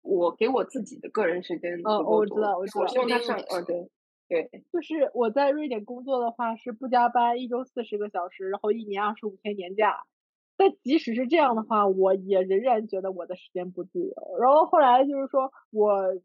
[0.03, 3.89] 我给我自己的个人时间哦我知道我知道我对
[4.29, 10.03] 对，就是我在瑞典工作的话是不加班，一周四十个小时，然后一年二十五天年假。
[10.55, 14.37] 但即使是这样的话，我也仍然觉得我的时间不自由。
[14.39, 16.15] 然后后来就是说我，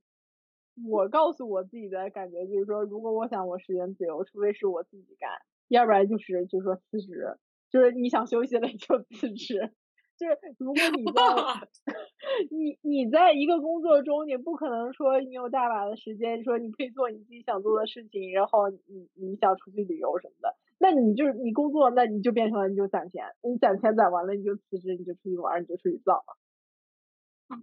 [0.86, 5.30] 我告诉我自己的感觉就是说，如果我想我时间自由，除非是我自己干，
[5.68, 7.36] 要不然就是就是说辞职，
[7.70, 9.72] 就是你想休息了就辞职。
[10.18, 11.22] 就是如果你在
[12.50, 26.24] 你你在一个工作中，你不可能说你有大把的时间，说你可以做你自己想做的事情，然后你你想出去旅游什么的，那你就是你工作，那你就变成了你就攒钱，你攒钱攒完了你就辞职，你就出去玩，你就出去造。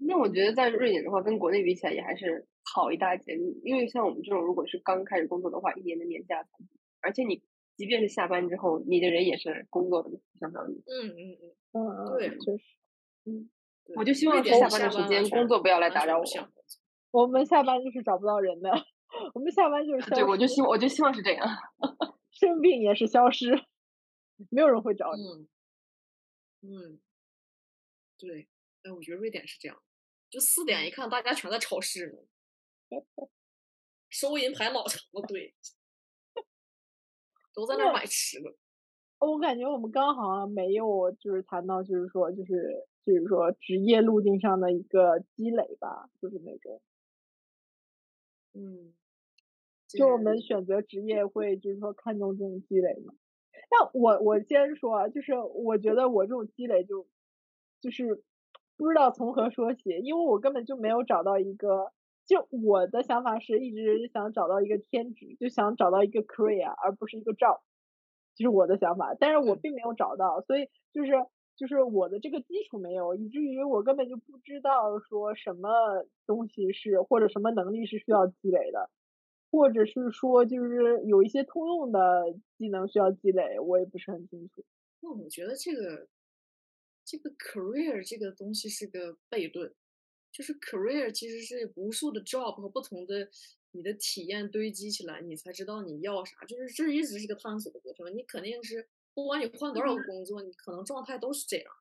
[0.07, 3.37] 那我觉得在瑞典的话，跟国内比起来也还是好一大截。
[3.63, 6.49] 因为像我们这种，如果是刚开始工作的话，一年的年假才，
[7.01, 7.43] 而且你
[7.75, 10.09] 即便是下班之后，你的人也是工作的，
[10.39, 10.75] 相当于。
[10.87, 11.37] 嗯嗯
[11.73, 12.63] 嗯，嗯，对确实。
[13.25, 13.49] 嗯
[13.95, 16.23] 我就希望下班的时间，工作不要来打扰我。
[17.11, 18.69] 我们下班就是找不到人的，
[19.35, 21.47] 我们下班就是消对，我就希望，我就希望是这样。
[22.31, 23.51] 生病也是消失，
[24.49, 25.21] 没有人会找你。
[25.21, 25.47] 嗯
[26.63, 26.99] 嗯，
[28.17, 28.47] 对，
[28.81, 29.79] 哎，我觉得瑞典是这样，
[30.31, 32.99] 就四点一看，大家全在超市呢，
[34.09, 35.53] 收银排老长的队，
[37.55, 38.53] 都在那买吃的。
[39.19, 46.81] 我感觉我们刚好像没有就是谈到就是说就是就是说职业路径上的一个积累吧，就是那种。
[48.53, 48.93] 嗯，
[49.87, 53.13] 就我们选择职业会就是说看重这种积累嘛。
[53.71, 57.07] 那我我先说啊，就是我觉得我这种积累就
[57.81, 58.23] 就是
[58.77, 61.91] 不知道从何说起，因为我根本就没有找到一个，
[62.25, 67.61] 就我的想法是一直想找到一个天职，就想找到一个 career，而不是一个 job，
[68.35, 71.11] 就是我的想法，但是我嗯并没有找到，所以就是
[71.55, 75.69] 就是我的这个基础没有，以至于我根本就不知道说什么
[76.25, 78.89] 东西是或者什么能力是需要积累的。
[79.51, 82.25] 或者是说，就是有一些通用的
[82.57, 84.65] 技能需要积累，我也不是很清楚。
[84.99, 86.07] 那我觉得这个
[87.05, 89.73] 这个 career 这个东西是个悖论，
[90.35, 93.29] 就是 career 其实是无数的 job 和不同的
[93.71, 96.43] 你的体验堆积起来，你才知道你要啥。
[96.45, 98.13] 就是这一直是个探索的过程。
[98.13, 101.73] 你肯定是不管你换多少个工作，你可能状态都是这样。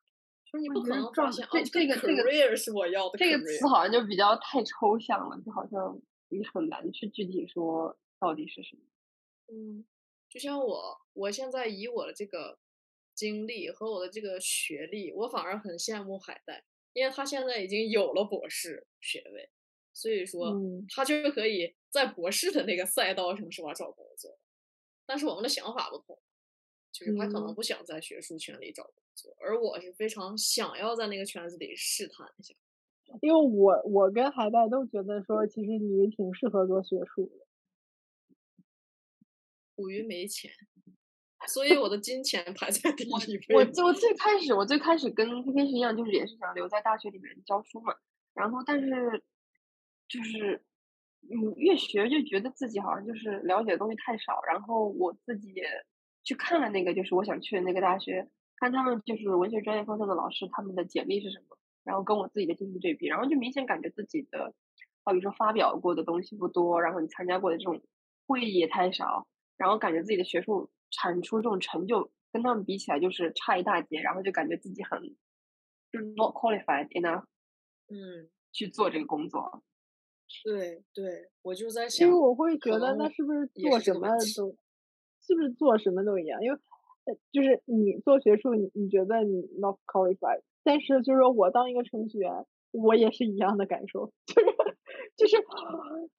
[0.45, 3.19] 就是你不可能发现哦，这个 career 是我要的。
[3.19, 8.83] 这个词好像就比较太抽象了，就好像你很难去具体说到底是什么。
[9.49, 9.85] 嗯，
[10.31, 12.57] 就像我，我现在以我的这个
[13.17, 16.65] 经历和我的这个学历，我反而很羡慕海带，
[16.95, 19.51] 因为他现在已经有了博士学位，
[19.93, 24.39] 所以说他就可以在博士的那个赛道上是吧找工作。
[25.05, 26.19] 但是我们的想法不同，
[26.91, 32.55] 就是他可能不想在学术圈里找工作，而我是非常想要在那个圈子里试探一下。
[33.21, 37.47] 因为我我跟海带都觉得说，其实你挺适合做学术的。
[39.77, 40.51] 苦于没钱，
[41.47, 43.13] 所以我的金钱排在第一
[43.49, 43.57] 位。
[43.57, 47.95] 我就最开始，我最开始跟 K K 是一样，就是也是想留在大学里面教书嘛。
[48.35, 49.23] 然后，但是
[50.09, 50.63] 就是
[51.21, 54.41] 你，越学就觉得自己好像就是了解的东西太少。
[54.47, 55.65] 然后我自己也
[56.23, 64.55] 去看了那个，就是我想去的那个大学，看他们就是文学专业方向的老师他们的简历是什么，然后跟我自己的进行对比，然后就明显感觉自己的，
[65.05, 67.83] 好比说发表过的东西不多，然后你参加过的这种
[68.27, 69.27] 会议也太少。
[69.57, 75.01] 然后感觉自己的学术产出这种成就跟他们比起来就是差一大截，然后就感觉自己很
[75.91, 77.25] 就是 not qualified enough，
[77.89, 79.63] 嗯，去做这个工作。
[80.45, 84.57] 对对，我就在想，因为我会觉得那是不是做什么都，
[85.21, 86.41] 是不是做什么都一样？
[86.43, 86.59] 因为
[87.33, 94.55] 就是你做学术，你你觉得你 not qualified，但是就是说我当一个程序员，我也是一样的感受， 就是。
[95.17, 95.37] 就是，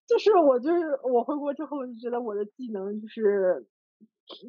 [0.07, 3.65] 就是我就是我回国之后就觉得我的技能就是，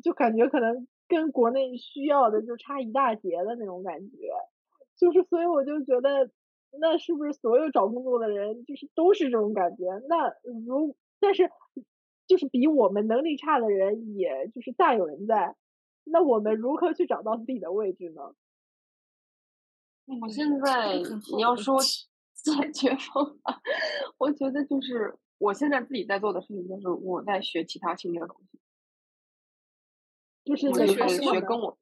[0.03, 4.16] 就感觉可能跟国内需要的就差一大截的那种感觉，
[4.97, 6.30] 就是所以我就觉得，
[6.78, 9.84] 那是不是所有找工作的人就是都是这种感觉？
[10.09, 10.32] 那
[10.66, 11.51] 如但是
[12.26, 15.57] 就是比我们能力差的人，也就是大有人在，
[16.05, 18.34] 那我们如何去找到自己的位置呢？
[20.20, 20.97] 我现在
[21.34, 21.78] 你要说。
[22.36, 23.61] 解决方法，
[24.18, 28.61] 我觉得就是我现在自己在做的事情，就是我在学其他新的东西，
[30.47, 31.76] 就是在学学跟我，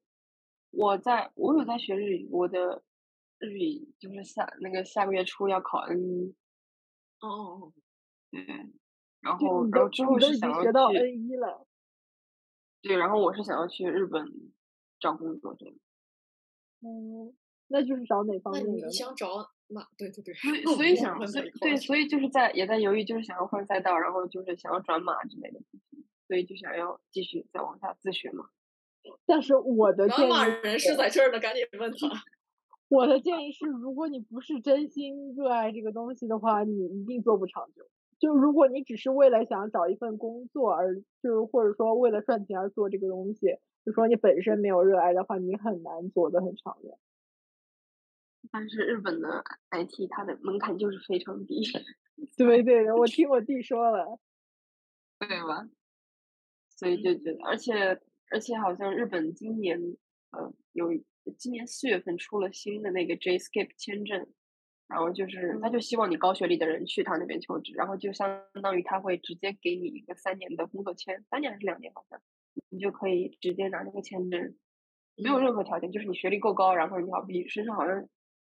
[0.71, 2.83] 我在我有在学日语，我的
[3.37, 6.35] 日语就是下那个下个月初要考 N 一，
[7.21, 7.73] 哦哦哦，
[8.31, 8.43] 对，
[9.21, 11.67] 然后然后之后是想要去 N 一了，
[12.81, 14.25] 对，然后我是想要去日本
[14.99, 15.75] 找工作这样，
[16.81, 17.35] 嗯，
[17.67, 18.87] 那就是找哪方面的？
[18.87, 19.51] 你想找？
[19.67, 20.31] 马对对对，
[20.75, 21.17] 所以想
[21.59, 25.59] 对，所以就是在也在犹豫，就是想要换赛道，然后就是想要转码之类的
[26.27, 28.47] 所以就想要继续再往下自学嘛。
[29.25, 30.33] 但是我的建议，
[30.63, 31.97] 人是在这儿呢，赶紧问他。
[32.87, 37.87] 我的建议是，如果你不是真心热爱这个东西的话，你一定做不长久。
[38.19, 46.93] 就如果你只是为了想找一份工作而，就是或者说为了赚钱而做这个东西，就说你本身没有热爱的话，你很难做的很长远。
[48.51, 51.63] 但是日本的 IT 它的门槛就是非常低，
[52.37, 54.19] 对对，我听我弟说了，
[55.19, 55.67] 对吧？
[56.77, 57.99] 所以就觉得，而且
[58.31, 59.79] 而且好像日本今年
[60.31, 60.89] 呃有
[61.37, 64.27] 今年四月份出了新的那个 JScape 签证，
[64.87, 72.21] 然后就是他就希望你高学历的人去他那边求职，然后就相当于他会直接给你一个三年的工作签，三年还是两年好像，
[72.69, 74.55] 你就可以直接拿那个签证，
[75.15, 78.07] 没有任何条件，就是你学历够高，然后你好比身上好像。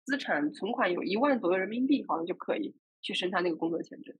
[0.03, 4.16] 资产存款有一万左右人民币，好像就可以去申他那个工作签证。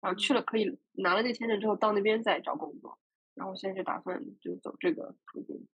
[0.00, 2.98] 然后去了可以拿了那签证之后，到那边再找工作。
[3.34, 5.66] 然后现在就打算就走这个途径。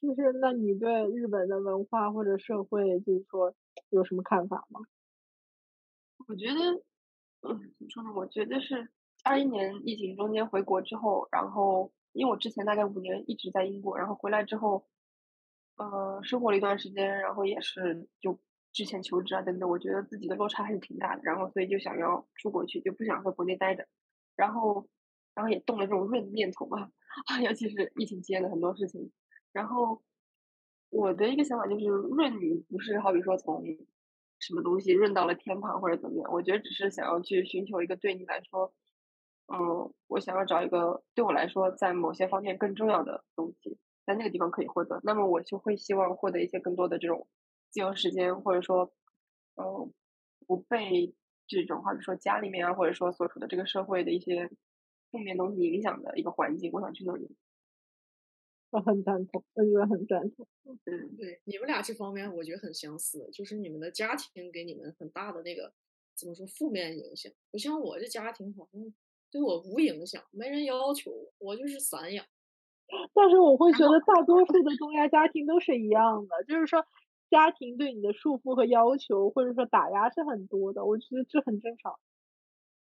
[0.00, 3.54] 就是那你对日本的文化或者社会，就是说
[3.90, 4.80] 有什么看法吗？
[6.26, 6.60] 我觉得，
[7.42, 8.12] 嗯，怎么说呢？
[8.14, 8.90] 我觉得是
[9.22, 14.86] 二一年疫情中间回国之后，然后因为我之前大概五年一直在英国，然后回来之后，
[15.76, 18.38] 呃，生活了一段时间，然后也是就。
[18.76, 23.86] 之前求职啊等等，我觉得自己的落差还是挺大的，然后所以就想要出国去，就不想在国内待着，
[24.34, 24.88] 然后，
[25.34, 26.90] 然后也动了这种润念头嘛，
[27.42, 29.10] 尤其是疫情期间的很多事情，
[29.52, 30.02] 然后
[30.90, 33.64] 我的一个想法就是润你不是好比说从
[34.40, 38.72] 什么东西润到了天堂或者怎么样，我觉得只是想要去寻求一个对你来说，
[39.52, 47.26] 嗯，我想要找一个对我来说在某些方面更重要的东西，在那个地方可以获得，那么我就会希望获得一些更多的这种。
[47.70, 48.92] 自由时间，或者说，
[49.56, 49.92] 嗯，
[50.46, 51.12] 不被
[51.48, 54.48] 这种或者说家里面啊，或者说所处的这个社会的一些
[55.14, 57.30] 负面东西影响的一个环境，我想去那里。
[58.70, 60.44] 我很赞同，我觉得很赞同。
[60.64, 65.72] 嗯，对，你们俩这方面我觉得很相似，就是你们的家庭给你们很大的那个
[66.16, 67.32] 怎么说负面影响。
[67.52, 68.92] 不像我这家庭，好像
[69.30, 72.26] 对我无影响，没人要求我，我就是散养。
[73.14, 76.84] 但是我会觉得大多数的东亚家庭都是一样的，就是说
[77.30, 81.94] 家庭对你的束缚和要求，或者说打压是很多的，我觉得这很正常。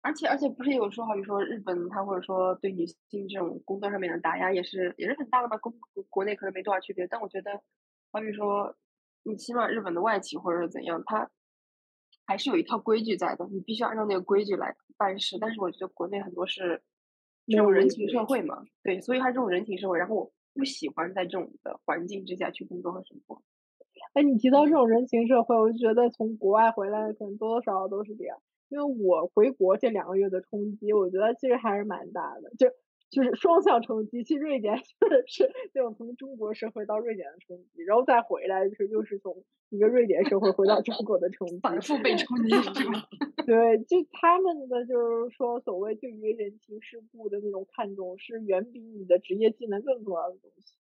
[0.04, 5.72] 而且而且不是有说，好比说日本，他或者说对女性这种工作上面的打压也是也是很大的吧，跟
[6.10, 7.06] 国内可能没多少区别。
[7.08, 7.52] 但我觉得，
[8.12, 8.76] 好比说，
[9.24, 11.30] 你起码日本的外企或者是怎样，他
[12.26, 15.38] 还是有一套规矩在的，你必须按照那个规矩来办事。
[15.40, 16.82] 但是我觉得国内很多是
[17.46, 23.44] 这种人情社会嘛，对，所以他这种人情社会，然后我不喜欢在这种的环境之下去工作和生活。
[24.14, 28.42] 哎，你提到这种人情社会，我就觉得从国外回来可能多多少少都是这样。
[28.72, 32.68] 因为我回国这两个月的冲击，我觉得其实还是蛮大的，就
[33.10, 34.24] 就是双向冲击。
[34.24, 42.50] 去瑞典 就是那种从中国社会到瑞典的冲击，然后再回来就是又是从一个瑞典社会回到中国的冲击，反复被 冲击？
[43.46, 44.96] 对，就他们的就
[45.28, 50.76] 是说，所谓对于人情世故的那种看重，是远比你的职业技能更重要的东西。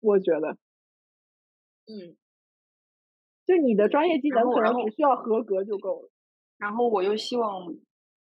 [0.00, 0.56] 我觉得，
[1.88, 2.14] 嗯，
[3.46, 6.10] 就你的专业技能可能只需要合格就够了。
[6.58, 7.74] 然后我又希望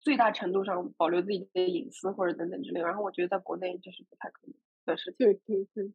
[0.00, 4.54] 最大程度上保留自己的隐私或者等等之类，然后我觉得在国内这是不太可能
[4.86, 5.16] 的事情。
[5.18, 5.92] 对对对，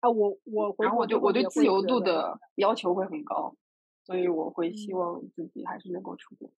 [0.00, 3.54] 啊，我我然后我就我对自由度的要求会很高，
[4.04, 6.50] 所以我会希望自己还是能够出国。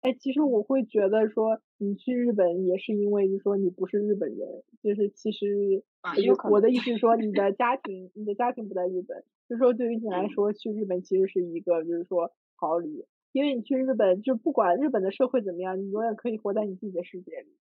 [0.00, 6.12] 哎，其实我会觉得说你去日本也是因为就说你不是日本人，就是其实啊，
[6.50, 13.04] 我的意思是说你的家 庭你的家庭不在日本，就是说对于你来说去日本其实是一个就是说逃离。
[13.38, 17.56] 因为你去日本，就不管日本的社会怎么样，你永远可以活在你自己的世界里。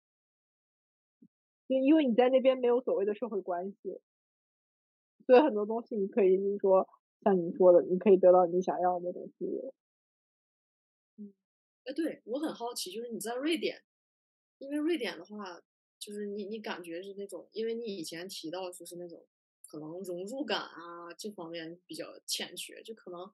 [1.67, 3.99] 就因为你在那边没有所谓的社会关系，
[5.25, 6.87] 所以很多东西你可以就是说，
[7.23, 9.45] 像你说的，你可以得到你想要的东西。
[11.17, 11.33] 嗯，
[11.85, 13.81] 哎，对我很好奇，就是你在瑞典，
[14.59, 15.59] 因为瑞典的话，
[15.97, 19.25] 就是你你感觉是那种，因为你以前提到就是那种
[19.65, 23.33] 可能融入感啊这方面比较欠缺，就可能。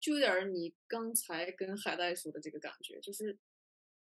[0.00, 3.36] 就有点你刚才跟海带说的这个感觉，就是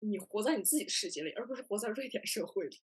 [0.01, 2.77] 你活在你自己的世界里，而不是活在瑞典社会里。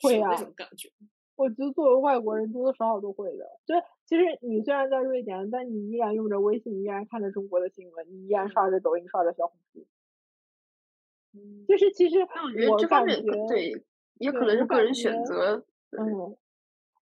[0.00, 0.90] 会啊，那种感觉。
[1.36, 3.44] 我觉得作为外国人，多多少少都会的。
[3.64, 9.86] 就是其实你虽然在瑞典，但你依然用着微信，依然看着中国的新闻，你依然刷着抖音，刷着小红书。
[11.34, 12.18] 嗯，就是其实
[12.68, 13.84] 我感觉对，
[14.18, 15.64] 也可能是个人选择。
[15.90, 16.36] 嗯。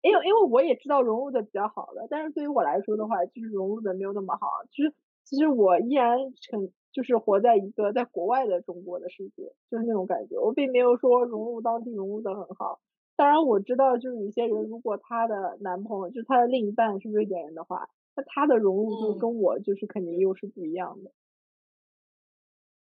[0.01, 4.47] 因为因为我也知道融入的比较好的，但是对于我来说的话，就是融入的没有那么好。
[4.71, 4.95] 其实
[5.29, 6.17] 其实我依然
[6.51, 10.39] 很就是活在一个在国外的中国的世界，就是那种感觉。
[10.39, 12.81] 我并没有说融入当地融入的很好。
[13.15, 21.13] 当然我知道，就是有些人如果她的男朋友就是他的另一半是瑞典人的话，那她的融入就跟我就是肯定又是不一样的。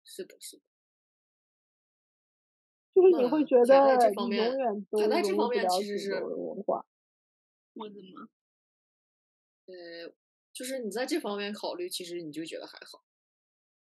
[0.05, 0.61] 是的，是的。
[2.95, 6.85] 就是你会觉得你永远都融入不了中国的文化。
[7.73, 8.27] 我怎么？
[9.67, 10.11] 呃，
[10.53, 13.03] 就是你在这方面考虑，其实你就觉得还好。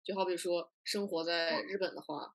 [0.05, 2.35] 就好比说，生活在日本的话，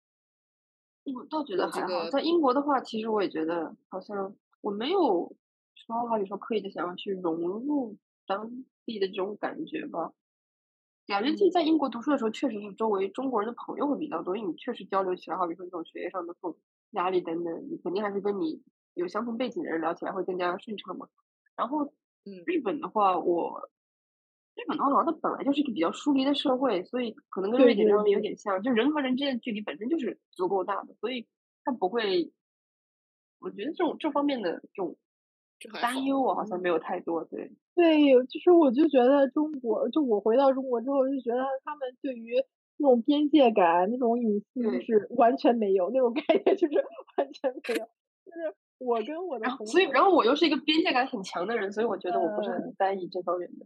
[1.03, 2.09] 我倒觉得还好。
[2.09, 5.36] 在英国的话，其实我也觉得好像我没有
[5.75, 10.13] 说好比说刻意的想要去融入当地的这种感觉吧。
[11.07, 16.57] 感觉自己在英国读书的时候，确实是周围中国人的朋友会比较多，因为你确实交流起来，好比说这种学业上的这种
[16.91, 18.61] 压力等等，你肯定还是跟你
[18.93, 21.07] 有相同背景的人聊起来会更加顺畅嘛。
[21.55, 21.86] 然后，
[22.25, 23.69] 嗯，日本的话，我
[24.58, 31.26] 日本的话，它本来就是一个比较疏离的社会，所以可能跟瑞典这方面有点像，就人和人之间的距离本身就是足够大的，所以
[31.64, 32.34] 它不会。
[33.39, 34.97] 我觉得这种这方面的这种
[35.80, 37.24] 担忧，我好像没有太多。
[37.26, 42.34] 对，对，其实我就觉得中国，就我回到中国之后，就觉得他们对于
[42.78, 46.84] 那种边界感、那种隐私是完全没有，那种概念就是
[47.16, 47.86] 完全没有，
[48.26, 48.55] 就是。
[48.80, 53.65] 我跟我的同所以，然后我又是一个边界感很强的人，所以我觉得我不是很在意这方面的。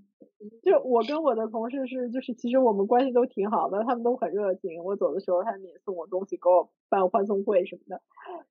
[0.64, 4.84] 就我跟我的同事是，就是其实我们关系都挺好的，他们都很热情。
[4.84, 8.02] 我走的时候，他们也送我东西，给我办欢送会什么的。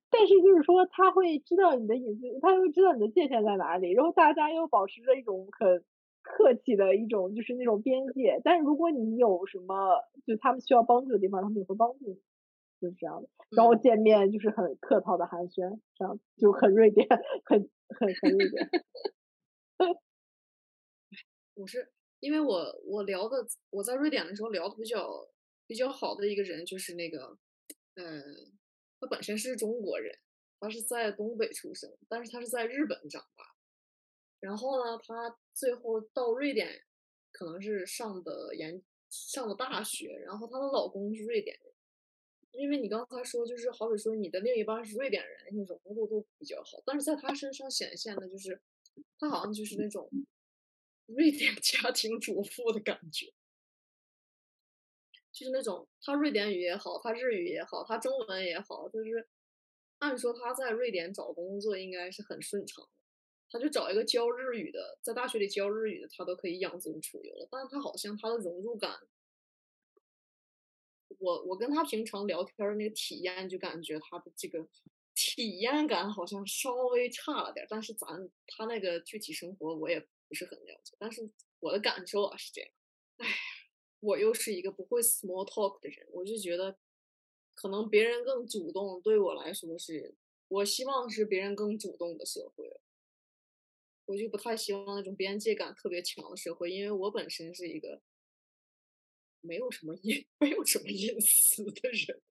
[0.09, 5.83] 但是就是说，他会知道你的隐私，他会知道你的界限在哪里，然后大家又保持着一种很
[6.21, 8.39] 客气的一种，就是那种边界。
[8.43, 9.75] 但是如果你有什么，
[10.25, 12.17] 就他们需要帮助的地方，他们也会帮助你。
[12.81, 17.07] 就是这样的，然后见面就是很客套的寒暄，这样就很瑞典，
[17.45, 18.69] 很很很瑞典。
[21.53, 25.27] 我是因为我我聊的我在瑞典的时候聊的比较
[25.67, 27.37] 比较好的一个人就是那个，
[27.95, 28.23] 嗯，
[28.99, 30.17] 他本身是中国人，
[30.59, 33.43] 他是在东北出生，但是他是在日本长大，
[34.39, 36.81] 然后呢，他最后到瑞典
[37.31, 41.70] 可能是上的研上的大学，然后她的老公是瑞典人。
[42.53, 48.61] 因为你刚才说，就是好比说你的另一半是瑞典人，你融入度比较好，但是在他身上显现的就是，
[49.17, 50.09] 他好像就是那种
[51.05, 53.33] 瑞典 家庭主妇的感觉，
[55.31, 59.27] 就是那种他瑞典语也好，他日语也好，他中文也好，就是
[59.99, 62.89] 按说他在瑞典找工作应该是很顺畅的，
[63.49, 68.99] 他就找一个教日语的，在大学里教日语的，他都可以养尊处优了，但是他好像他的融入感。
[71.21, 74.67] 我我跟他平常聊天的那个体验，就感觉他的这个
[75.13, 78.07] 体验感好像稍微差了点，但是咱
[78.47, 82.71] 他那个具体生活我也不是很了解，但是我的感受啊是这样。
[83.17, 83.27] 哎，
[83.99, 86.79] 我又是一个不会 small talk 的人，我就觉得
[87.53, 90.15] 可能别人更主动，对我来说是，
[90.47, 92.81] 我希望是别人更主动的社会，
[94.05, 98.01] 我就不太希望那种边界感特别强的社会，因为我本身是一个。
[99.41, 102.21] 没有什么隐，没有什么隐私的人。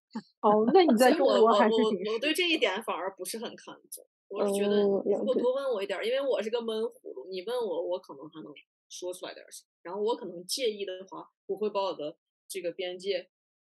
[0.40, 2.12] 哦，那你在中国还是挺……
[2.12, 4.04] 我对这一点反而不是很看重。
[4.28, 8.52] 我是觉得，如果多问我一点，因为我是个闷葫芦，你问我，我可能还能
[8.88, 9.64] 说出来点啥。
[9.82, 12.16] 然后我可能介意的话，我会把我的
[12.48, 13.28] 这个边界，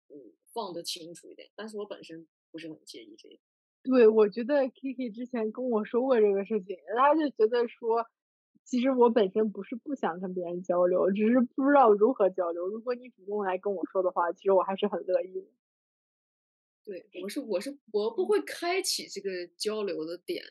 [0.09, 1.51] 嗯，放得清楚一点。
[1.55, 3.37] 但是我本身不是很介意这个。
[3.83, 8.07] 对，我觉得 Kiki 之前跟我说过这个事情，他就觉得说。
[8.71, 12.69] 其实我本身不是不想跟别人交流，只是不知道如何交流。
[12.69, 15.49] 如果你主动来跟我说的话，其实我还是很乐意的。
[16.85, 20.45] 对，我是我是我不会开启这个交流的点，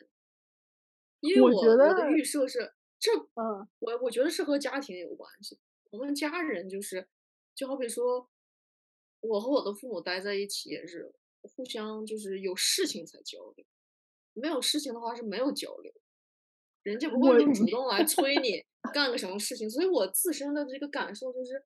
[1.22, 5.58] 因为我我的预设是这，嗯，我我觉得是和家庭有关系。
[5.90, 7.08] 我们家人就是，
[7.56, 8.30] 就好比说，
[9.22, 13.66] 我和我的父母待在一起也是互相就是有事情才交流，
[14.34, 15.94] 没有事情的话是没有交流。
[16.84, 18.64] 人家不会主动来催你
[18.94, 21.64] 干个什么事情，所以我自身的这个感受就是，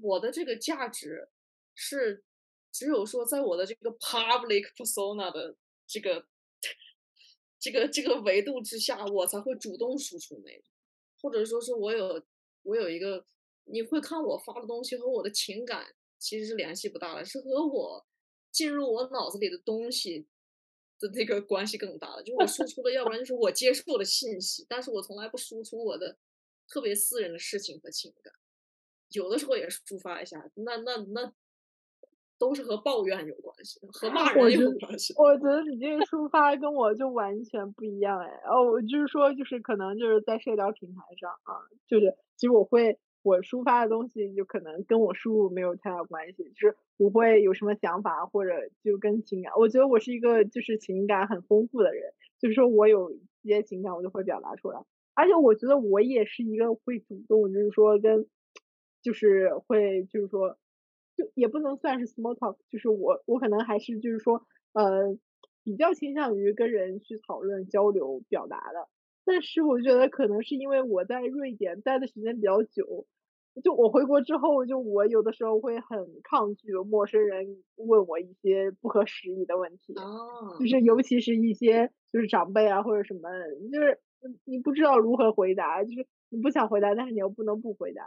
[0.00, 1.28] 我的这个价值
[1.74, 2.24] 是
[2.72, 5.56] 只有说在我的这个 public persona 的
[5.86, 6.26] 这个
[7.58, 10.64] 这个这个维度之下，我才会主动输出那种，
[11.22, 12.22] 或者说是我有
[12.62, 13.24] 我有一个
[13.64, 15.86] 你会看我发的东西和我的情感
[16.18, 18.04] 其实是联系不大的，是和我
[18.50, 20.26] 进入我脑子里的东西。
[20.98, 26.16] 的这个关系更大了，就我输出的，要不然就是我接受的信息，但是我从来不输出我的
[26.68, 28.32] 特别私人的事情和情感，
[29.10, 31.32] 有的时候也抒发一下，那那那
[32.38, 35.14] 都是和抱怨有关系，和 骂人有关系。
[35.16, 42.98] 我觉得你这个抒发跟我就完全不一样哎，哦，我就是说，就是可能就是在社交平台上啊，就是其实我会。
[43.28, 48.52] 我抒发的东西就可能跟我输入没有太大关系，就是不会有什么想法或者
[48.82, 49.52] 就跟情感。
[49.58, 54.80] 我觉得我是一个就是情感很丰富的人，就是说我有一些情感我就会表达出来，
[55.12, 58.26] 而且我觉得我也是一个会主动，就是说跟
[59.02, 60.56] 就是会就是说
[61.14, 65.18] 就也不能算是 small talk，就是我我可能还是就是说呃
[65.62, 68.88] 比较倾向于跟人去讨论交流表达的，
[69.26, 73.06] 但是我觉得可能是因为我在瑞典待的时间比较久。
[73.62, 79.94] 就我回国之后，就我有的时候会很抗拒陌生人问我一些不合时宜的问题，
[80.58, 83.28] 就是尤其是一些就是长辈啊或者什么，
[83.72, 84.00] 就是
[84.44, 88.02] 你不知道如何回答，就是你不想回答，但是你又不能不回答。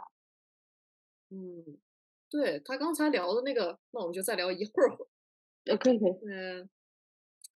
[1.30, 1.78] 嗯，
[2.30, 5.06] 对他刚才聊的那个，那我们就再聊一会儿会。
[5.66, 6.12] 呃，可以可以。
[6.28, 6.68] 嗯，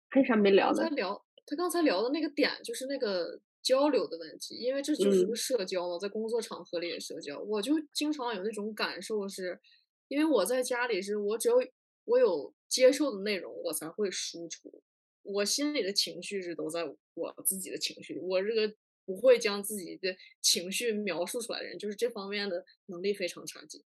[0.10, 0.84] 还有啥没聊的？
[0.84, 3.40] 他聊他刚才聊的那个点，就是那个。
[3.66, 9.60] 交流的问题，因为这就是个社交嘛，在工作场合里也社交，我就经常有那种感受，是
[10.08, 11.56] 因为我在家里是我只有
[12.04, 14.84] 我有接受的内容，我才会输出，
[15.24, 16.86] 我心里的情绪是都在
[17.16, 18.72] 我自己的情绪，我这个
[19.04, 23.84] 不会将自己的情绪描述出来的人，就是这方面的能力非常差劲。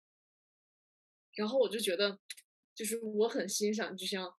[1.36, 2.18] 然后我就觉得，
[2.74, 4.34] 就是我很欣赏，就像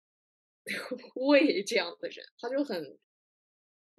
[1.16, 3.00] 魏这样的人，他就很。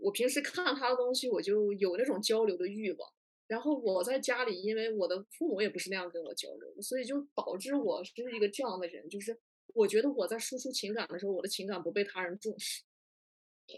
[0.00, 3.12] 我平时看他的东西，我就有那种交流的欲望。
[3.46, 9.08] 然后我在家里，因为我的父母也不是那样跟我交流，所以就导致我是一个这样的人。
[9.08, 9.38] 就是
[9.74, 12.82] 我觉得我在输出情感的时候，我的情感不被他人重视。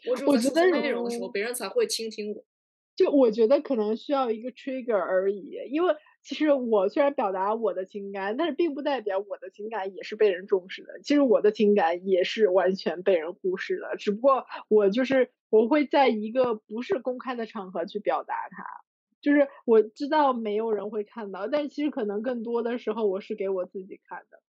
[0.09, 2.45] 我只有输出内容的时候，别人才会倾听我。
[2.95, 5.95] 就我觉得可能需要一个 trigger 而已，因为。
[6.23, 11.01] 其实我虽然表达我的情感，但是并不代表我的情感也是被人重视的。
[11.03, 18.65] 其实我的情感也是完全被人忽视的，只不过我就是我会在一个不是公开的场合去表达它，
[19.21, 24.41] 就是我知道没有人会看到，但其实可能更多的时候我是给我自己看的。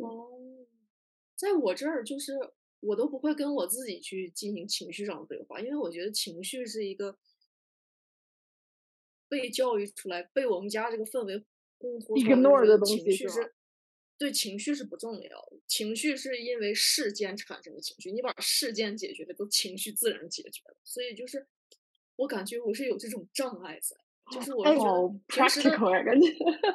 [0.00, 0.28] 哦，
[1.36, 2.32] 在我这儿就是
[2.80, 7.16] 我都不会跟我自己去进行情绪上的对话，因为我觉得情绪是一个。
[9.32, 11.42] 被教育出来，被我们家这个氛围
[11.78, 13.54] 烘托出来的情绪是，
[14.18, 20.76] 对情绪是不重要的，情绪是因为事件产生的情绪，你把事件解决了，都情绪自然解决了。
[20.84, 21.46] 所以就是
[22.16, 23.96] 我感觉我是有这种障碍在，
[24.30, 24.62] 就是我
[25.28, 26.28] 平时的呀，感觉。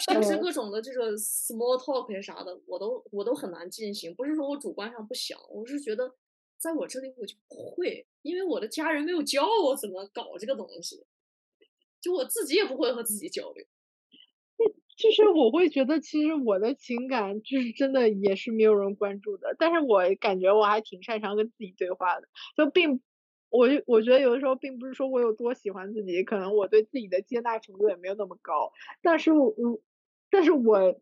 [0.10, 4.16] 平时嗯各种的这个 small talk 呀啥的，我都我都很难进行。
[4.16, 6.16] 不是说我主观上不想，我是觉得
[6.58, 11.06] 在我这里我就不会，因为我的家人没有教我怎么搞这个东西，
[12.02, 13.66] 就我自己也不会和自己交流。
[14.98, 23.00] 就是我会觉得，其实我的情感就是真的也是没有人关注的，但是我感觉我还挺擅长跟自己对话的，就并
[23.50, 28.72] 我就我觉得有的时候并不是说我有多喜欢自己，可能我对自己的接纳程度也没有那么高，
[29.04, 29.54] 但是我
[30.32, 30.94] 但是我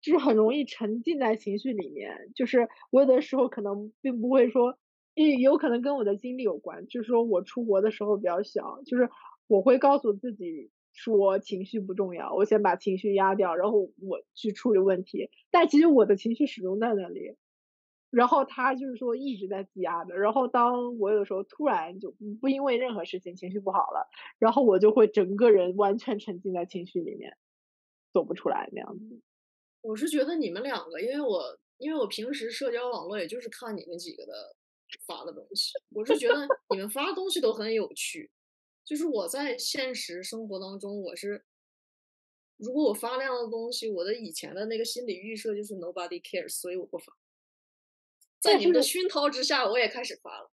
[0.00, 4.78] 就是很容易沉浸在情绪里面，就是我有的时候可能并不会说，
[5.14, 9.10] 也有可能跟我的经历有关，就是说我出国的时候比较小，就是
[9.46, 15.28] 我会告诉自己说情绪不重要，我先把情绪压掉，然后我去处理问题。
[15.50, 17.36] 但其实我的情绪始终在那里，
[18.10, 20.16] 然后他就是说一直在积压的。
[20.16, 27.36] 然后当我有时候突然就不因为任何事情情绪不好了，然后我就会整个人完全沉浸在情绪里面，
[28.12, 29.20] 走不出来那样子。
[29.82, 31.42] 我是觉得你们两个，因为我
[31.78, 34.32] 因为我平时社交网络也就是看你们几个的
[35.06, 38.30] 发的东西，我是觉得你们发的东西都很有趣。
[38.84, 41.44] 就是我在现实生活当中，我是
[42.58, 47.12] 如果我发那样的东西，我的以前的那个心理预设就是 nobody cares，所以我不发。
[48.40, 50.50] 在但你们的熏陶之下，我也开始发了。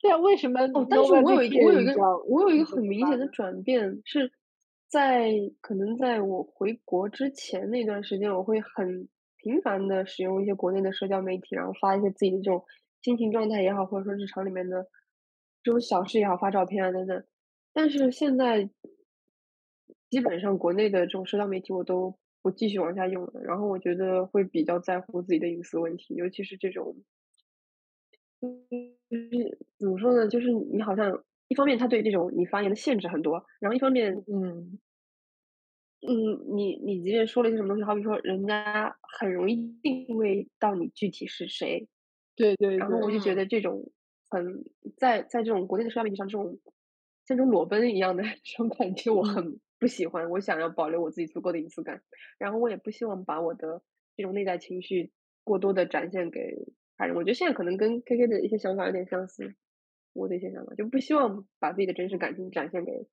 [0.00, 4.32] 对啊，为什么哦，但是我有一个，我有一个我有一个很明显的转变，是
[4.88, 12.64] 在可能在我回国之前那段时间，我会很频繁的使用一些国内的社交媒体，然后发一些自己的这种
[13.02, 14.86] 心情状态也好，或者说日常里面的
[15.62, 17.24] 这种小事也好，发照片啊等等。
[17.72, 18.68] 但是现在
[20.10, 26.96] 基本上国内的这种社交媒体我都不继续往下用了，然后我觉得会比较在乎自己的隐私问题，尤其是这种。
[29.08, 30.26] 就是怎么说呢？
[30.28, 34.80] 就是你好像一方面他对这种你发言的限制很多，然后一方面，嗯，
[36.00, 41.88] 嗯，你你即便说了一些什么东西，好比说人家很容易定位到你具体是谁，
[42.36, 43.92] 对对然后，我就觉嗯得这种
[44.28, 44.64] 很
[44.96, 46.58] 在在这种国内的社交媒体上，这种
[47.26, 50.30] 像这种裸奔一样的 这种感觉，我嗯很不喜欢。
[50.30, 52.02] 我想要保留我自己足够的隐私感，
[52.38, 53.82] 然后我也不希望把我的
[54.16, 55.12] 这种内在情绪
[55.44, 56.40] 过多的展现给
[56.96, 57.14] 他人。
[57.16, 59.54] 我觉得现在可能跟 K K 的一些想法有点相似，
[60.12, 63.06] 我的一些想法就不希望把自己的真实感情展现给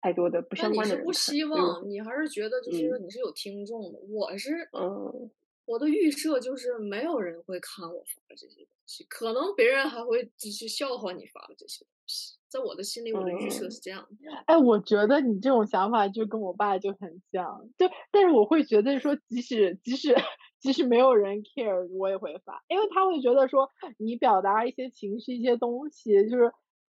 [0.00, 1.14] 太多的不那相你是不关的人看。
[1.14, 3.98] 希所以我望，你还是觉得就是你是有听众的。
[4.08, 5.30] 我是，嗯，
[5.64, 12.36] 我的预设就是没有人会看我发的这些东西，可能别人还会继续笑话你发的这些东西。
[12.48, 14.32] 在我的心里，我的预设嗯是这样的。
[14.46, 20.14] 哎，我觉得你这种想法就跟我爸就很像，就但是我会觉得说，即使即使
[20.60, 26.44] 即使没有人 care，我也会发，因为他会觉得说你表达一些情绪、一些东西，就是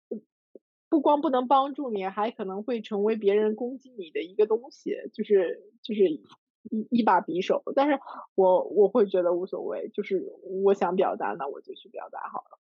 [0.10, 0.20] 呃
[0.88, 6.04] 不光不能帮助你，还可能会成为别人攻击你的一个东西，就是就是
[6.72, 7.63] 一一把匕首。
[7.76, 7.99] 但是
[8.36, 10.24] 我我会觉得无所谓，就是
[10.63, 12.59] 我想表达，那我就去表达好了。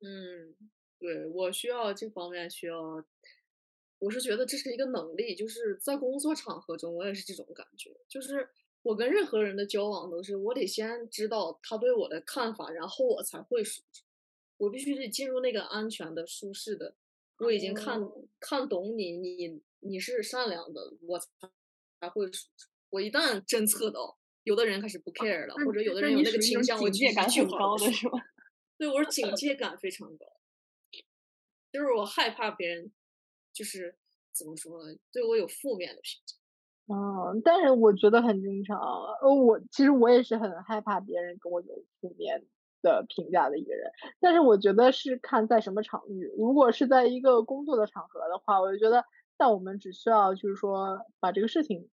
[0.00, 0.54] 嗯，
[0.98, 3.04] 对，我需要这方面需要，
[3.98, 8.48] 我是觉得这是一个能力，就是在工作场合中，我也是这种感觉，就是
[8.82, 14.04] 我跟任何人的交往都是，我得先知道他对我的看法，然后我才会输出，
[14.56, 16.94] 我必须得进入那个安全的、舒适的，
[17.38, 18.00] 我已经看、
[18.38, 21.28] 看懂你，你你是善良的，我才
[22.00, 22.68] 才会输出。
[22.90, 28.18] 我一旦侦测到有的人开始不 care 了，或者有的人有那个倾向，我警戒感句很高的是吧？
[28.78, 30.26] 对，我是警戒感非常高，
[31.72, 32.92] 就是我害怕别人，
[33.52, 33.96] 就是
[34.32, 36.36] 怎么说呢，对我有负面的评价。
[36.90, 38.78] 嗯，但是我觉得很正常。
[39.20, 42.46] 呃，我其实我也是很害怕别人跟我有负面
[42.80, 43.90] 的评价的一个人。
[44.20, 46.32] 但是我觉得是看在什么场域。
[46.38, 49.04] 如果是在一个工作的场合的话，我就觉得，
[49.38, 51.90] 那我们只需要就是说把这个事情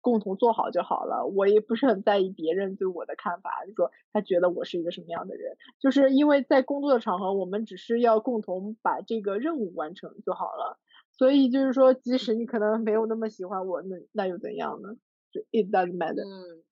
[0.00, 1.26] 共同做好就好了。
[1.26, 5.56] 我也不是很在意别人对我的看法，就说他觉得我是一个什么样的人。
[5.80, 10.78] 就是因为在工作的场合，我们只是要共同把这个任务完成就好了。
[11.12, 14.94] 所以就是说，即使你可能没有那么喜欢我，那那又怎样呢？
[15.32, 16.24] 就 it doesn't matter。
[16.24, 16.62] 嗯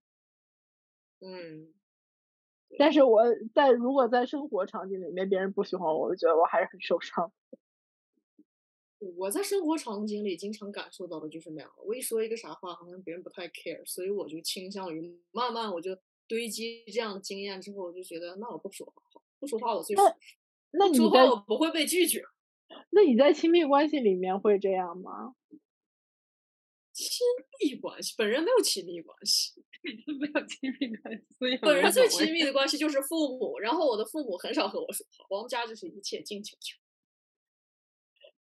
[1.19, 1.75] 嗯，
[2.79, 3.23] 但是我
[3.55, 7.33] 在如果在生活场景里面别人不喜欢我，我觉得我还是很受伤。
[8.99, 11.71] 我在生活场景里经常感受到的就是那样。
[11.85, 20.17] 我一说一个啥话，好像别人不太 care，所以我就倾向于慢慢我就堆积这样的经验之后，我就觉得那我不说话好，不说话我最舒那
[20.73, 22.25] 那你说话我不会被拒绝。
[22.91, 25.35] 那你在亲密关系里面会这样吗？
[26.93, 27.27] 亲
[27.61, 29.63] 密关系，本人没有亲密关系。
[29.87, 36.77] 没有亲密关系，本人最亲密的关系就是父母，然后我的父母很少和我说话，我们家就是一切静悄悄。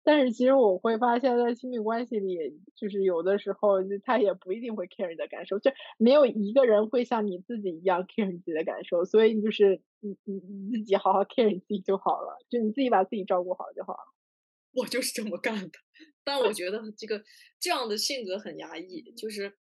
[0.05, 14.15] 但是其实我会发现，在亲密关系里，就是有的时候他也不一定会 care 你的感受，就没有一个人会像你自己一样 care 你自己的感受，所以就是你你你自己好好 care 你自己就好了，就你自己把自己照顾好就好了。
[14.77, 15.79] 我就是这么干的，
[16.25, 17.23] 但我觉得这个
[17.59, 19.57] 这样的性格很压抑，就是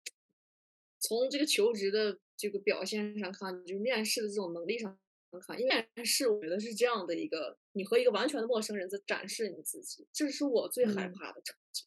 [1.00, 4.98] 从这个求职的这个表现上看，就面试的这种能力上。
[5.38, 11.86] 看，因为面试我觉得是这样的一个，你和一个完全的陌生人在展示你自己，这是我最害怕的场景。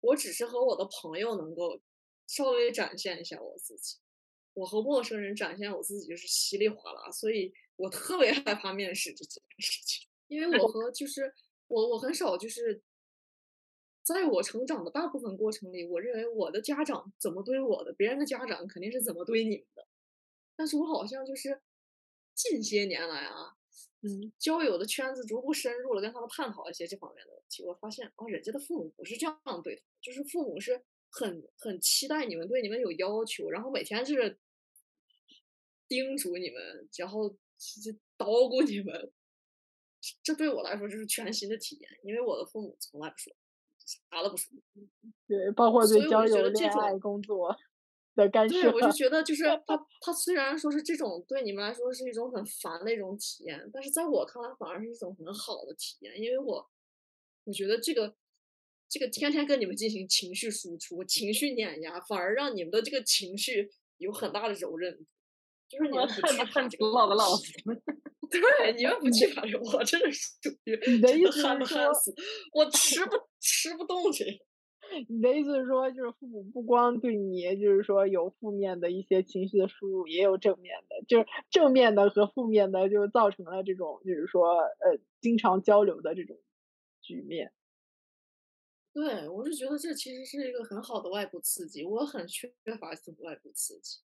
[0.00, 1.80] 我只是和我的朋友能够
[2.26, 3.96] 稍微展现一下我自己，
[4.52, 10.06] 我和陌生人展现我自己就是稀里哗啦，所以我特别害怕面试这件事情。
[10.28, 11.32] 因为我和就是
[11.68, 12.82] 我我很少就是
[14.02, 19.86] 在我成长的大部分过程里，我认为我的家长怎么对我的，别人的家长肯定是怎么对你们的。
[20.56, 21.60] 但是我好像就是
[22.34, 23.54] 近些年来啊，
[24.02, 27.64] 嗯，交友的圈子逐步深入了，跟他们探讨一些这方面的问题。
[27.64, 34.38] 我发现哦，人家的父母不是这样对，就是父母是很很期待你们，对你们有要求，然后每天就是
[35.88, 39.12] 叮嘱你们，然后就叨咕你们。
[40.22, 43.32] 这对我来说就是全新的体验，因为我的父母从来不说，
[43.78, 44.52] 啥都不说。
[45.26, 47.56] 对，包括对交友、恋爱、工作。
[48.14, 56.70] 的干对，我就觉得就是他，他虽然说是这种对你们来说是一种很烦的一种体验，但是在我看来反而是一种很好的体验，因为我
[57.44, 58.14] 我觉得这个
[58.88, 65.04] 这个天天跟你们进行情绪输出、情绪碾压，反而让你们的这个情绪有很大的柔韧度，
[65.68, 67.36] 就是你们不去怕这个老的老
[68.30, 71.92] 对，你们不惧怕这个，我真的是属于你的意思是说，
[72.52, 74.30] 我吃不吃不动这个。
[75.08, 86.36] 你的意思是说，就是父母不光对你，就是说有负面的一些情绪的输入，也有正面的，就是正面的和负面的，就造成了这种，就是说，呃，经常交流的这种
[87.00, 87.52] 局面。
[88.92, 94.00] 对，我是觉得这其实是一个很好的外部刺激，我很缺乏这种外部刺激。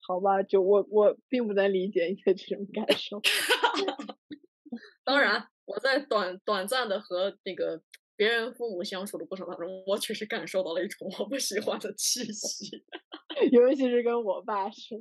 [0.00, 3.20] 好吧，就我我并不能理解你的这种感受。
[5.04, 7.82] 当然，我在短短暂的和那个。
[8.16, 12.84] 别人父母相处的过程当中，我确实感受到了一种我不喜欢的气息，
[13.52, 14.96] 尤其是跟我爸是。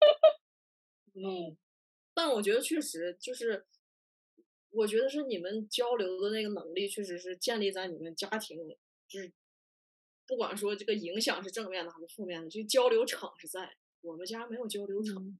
[1.14, 1.56] 嗯，
[2.14, 3.66] 但我觉得确实就是，
[4.70, 8.58] 我觉得是你们交流的那个能力，确实是建立在你们家庭，
[9.08, 9.32] 就是
[10.26, 13.76] 不管说这个影响是正面的还是负面的，这个交流场是在。
[14.02, 15.38] 我们家没有交流场，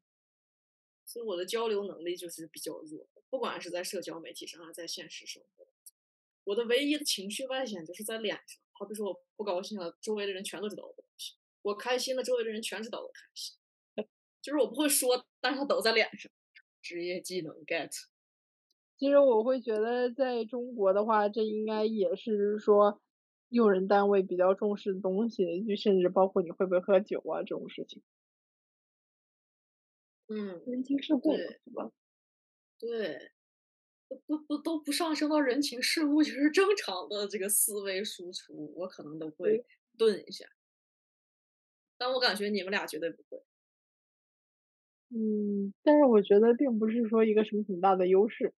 [1.05, 5.67] 所以我的交流能力就是比较弱，不管是在社交媒体上还是在现实生活。
[6.45, 13.57] 我的唯一的情绪外显就是在脸上，好比说我不高兴了，周围的人全都知道我不高兴；我开心了，周围的人全知道我开心。
[14.43, 16.31] 就是我不会说，但是他都在脸上。
[16.83, 17.91] 职业技能 get。
[18.99, 23.01] 其实我会觉得，在中国的话，这应该也是说
[23.49, 28.03] 用人单位比较重视的东西，就甚至包括你会不会喝酒啊这种事情。
[30.29, 31.91] 嗯，人情世故是吧？
[32.81, 33.31] 对。
[34.27, 39.65] 不不都不上升到人情世故，就是 正常的这个思维输出，我可能都会
[39.97, 40.45] 顿一下。
[41.97, 43.43] 但我感觉你们俩绝对不会。
[45.11, 48.53] 嗯，但是我觉得并不是说一个什么很大的优势。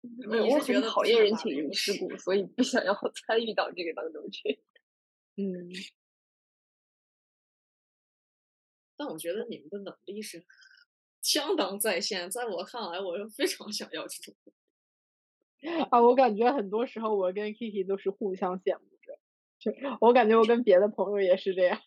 [0.00, 4.62] 我很讨厌人情世故，所以不想要参与到这个当中去。
[5.36, 5.70] 嗯。
[8.96, 10.44] 但我觉得你们的能力是。
[11.22, 14.34] 相当在线，在我看来，我是非常想要这种。
[15.90, 19.18] 啊，我感觉很多时候我跟 Kiki 都是互相羡慕着，
[19.58, 21.78] 就我感觉我跟别的朋友也是这样。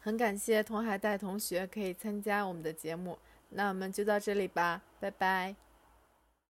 [0.00, 3.18] 很感谢童海带同学可以参加我们的节目，
[3.50, 5.54] 那我们就到这里吧，拜拜。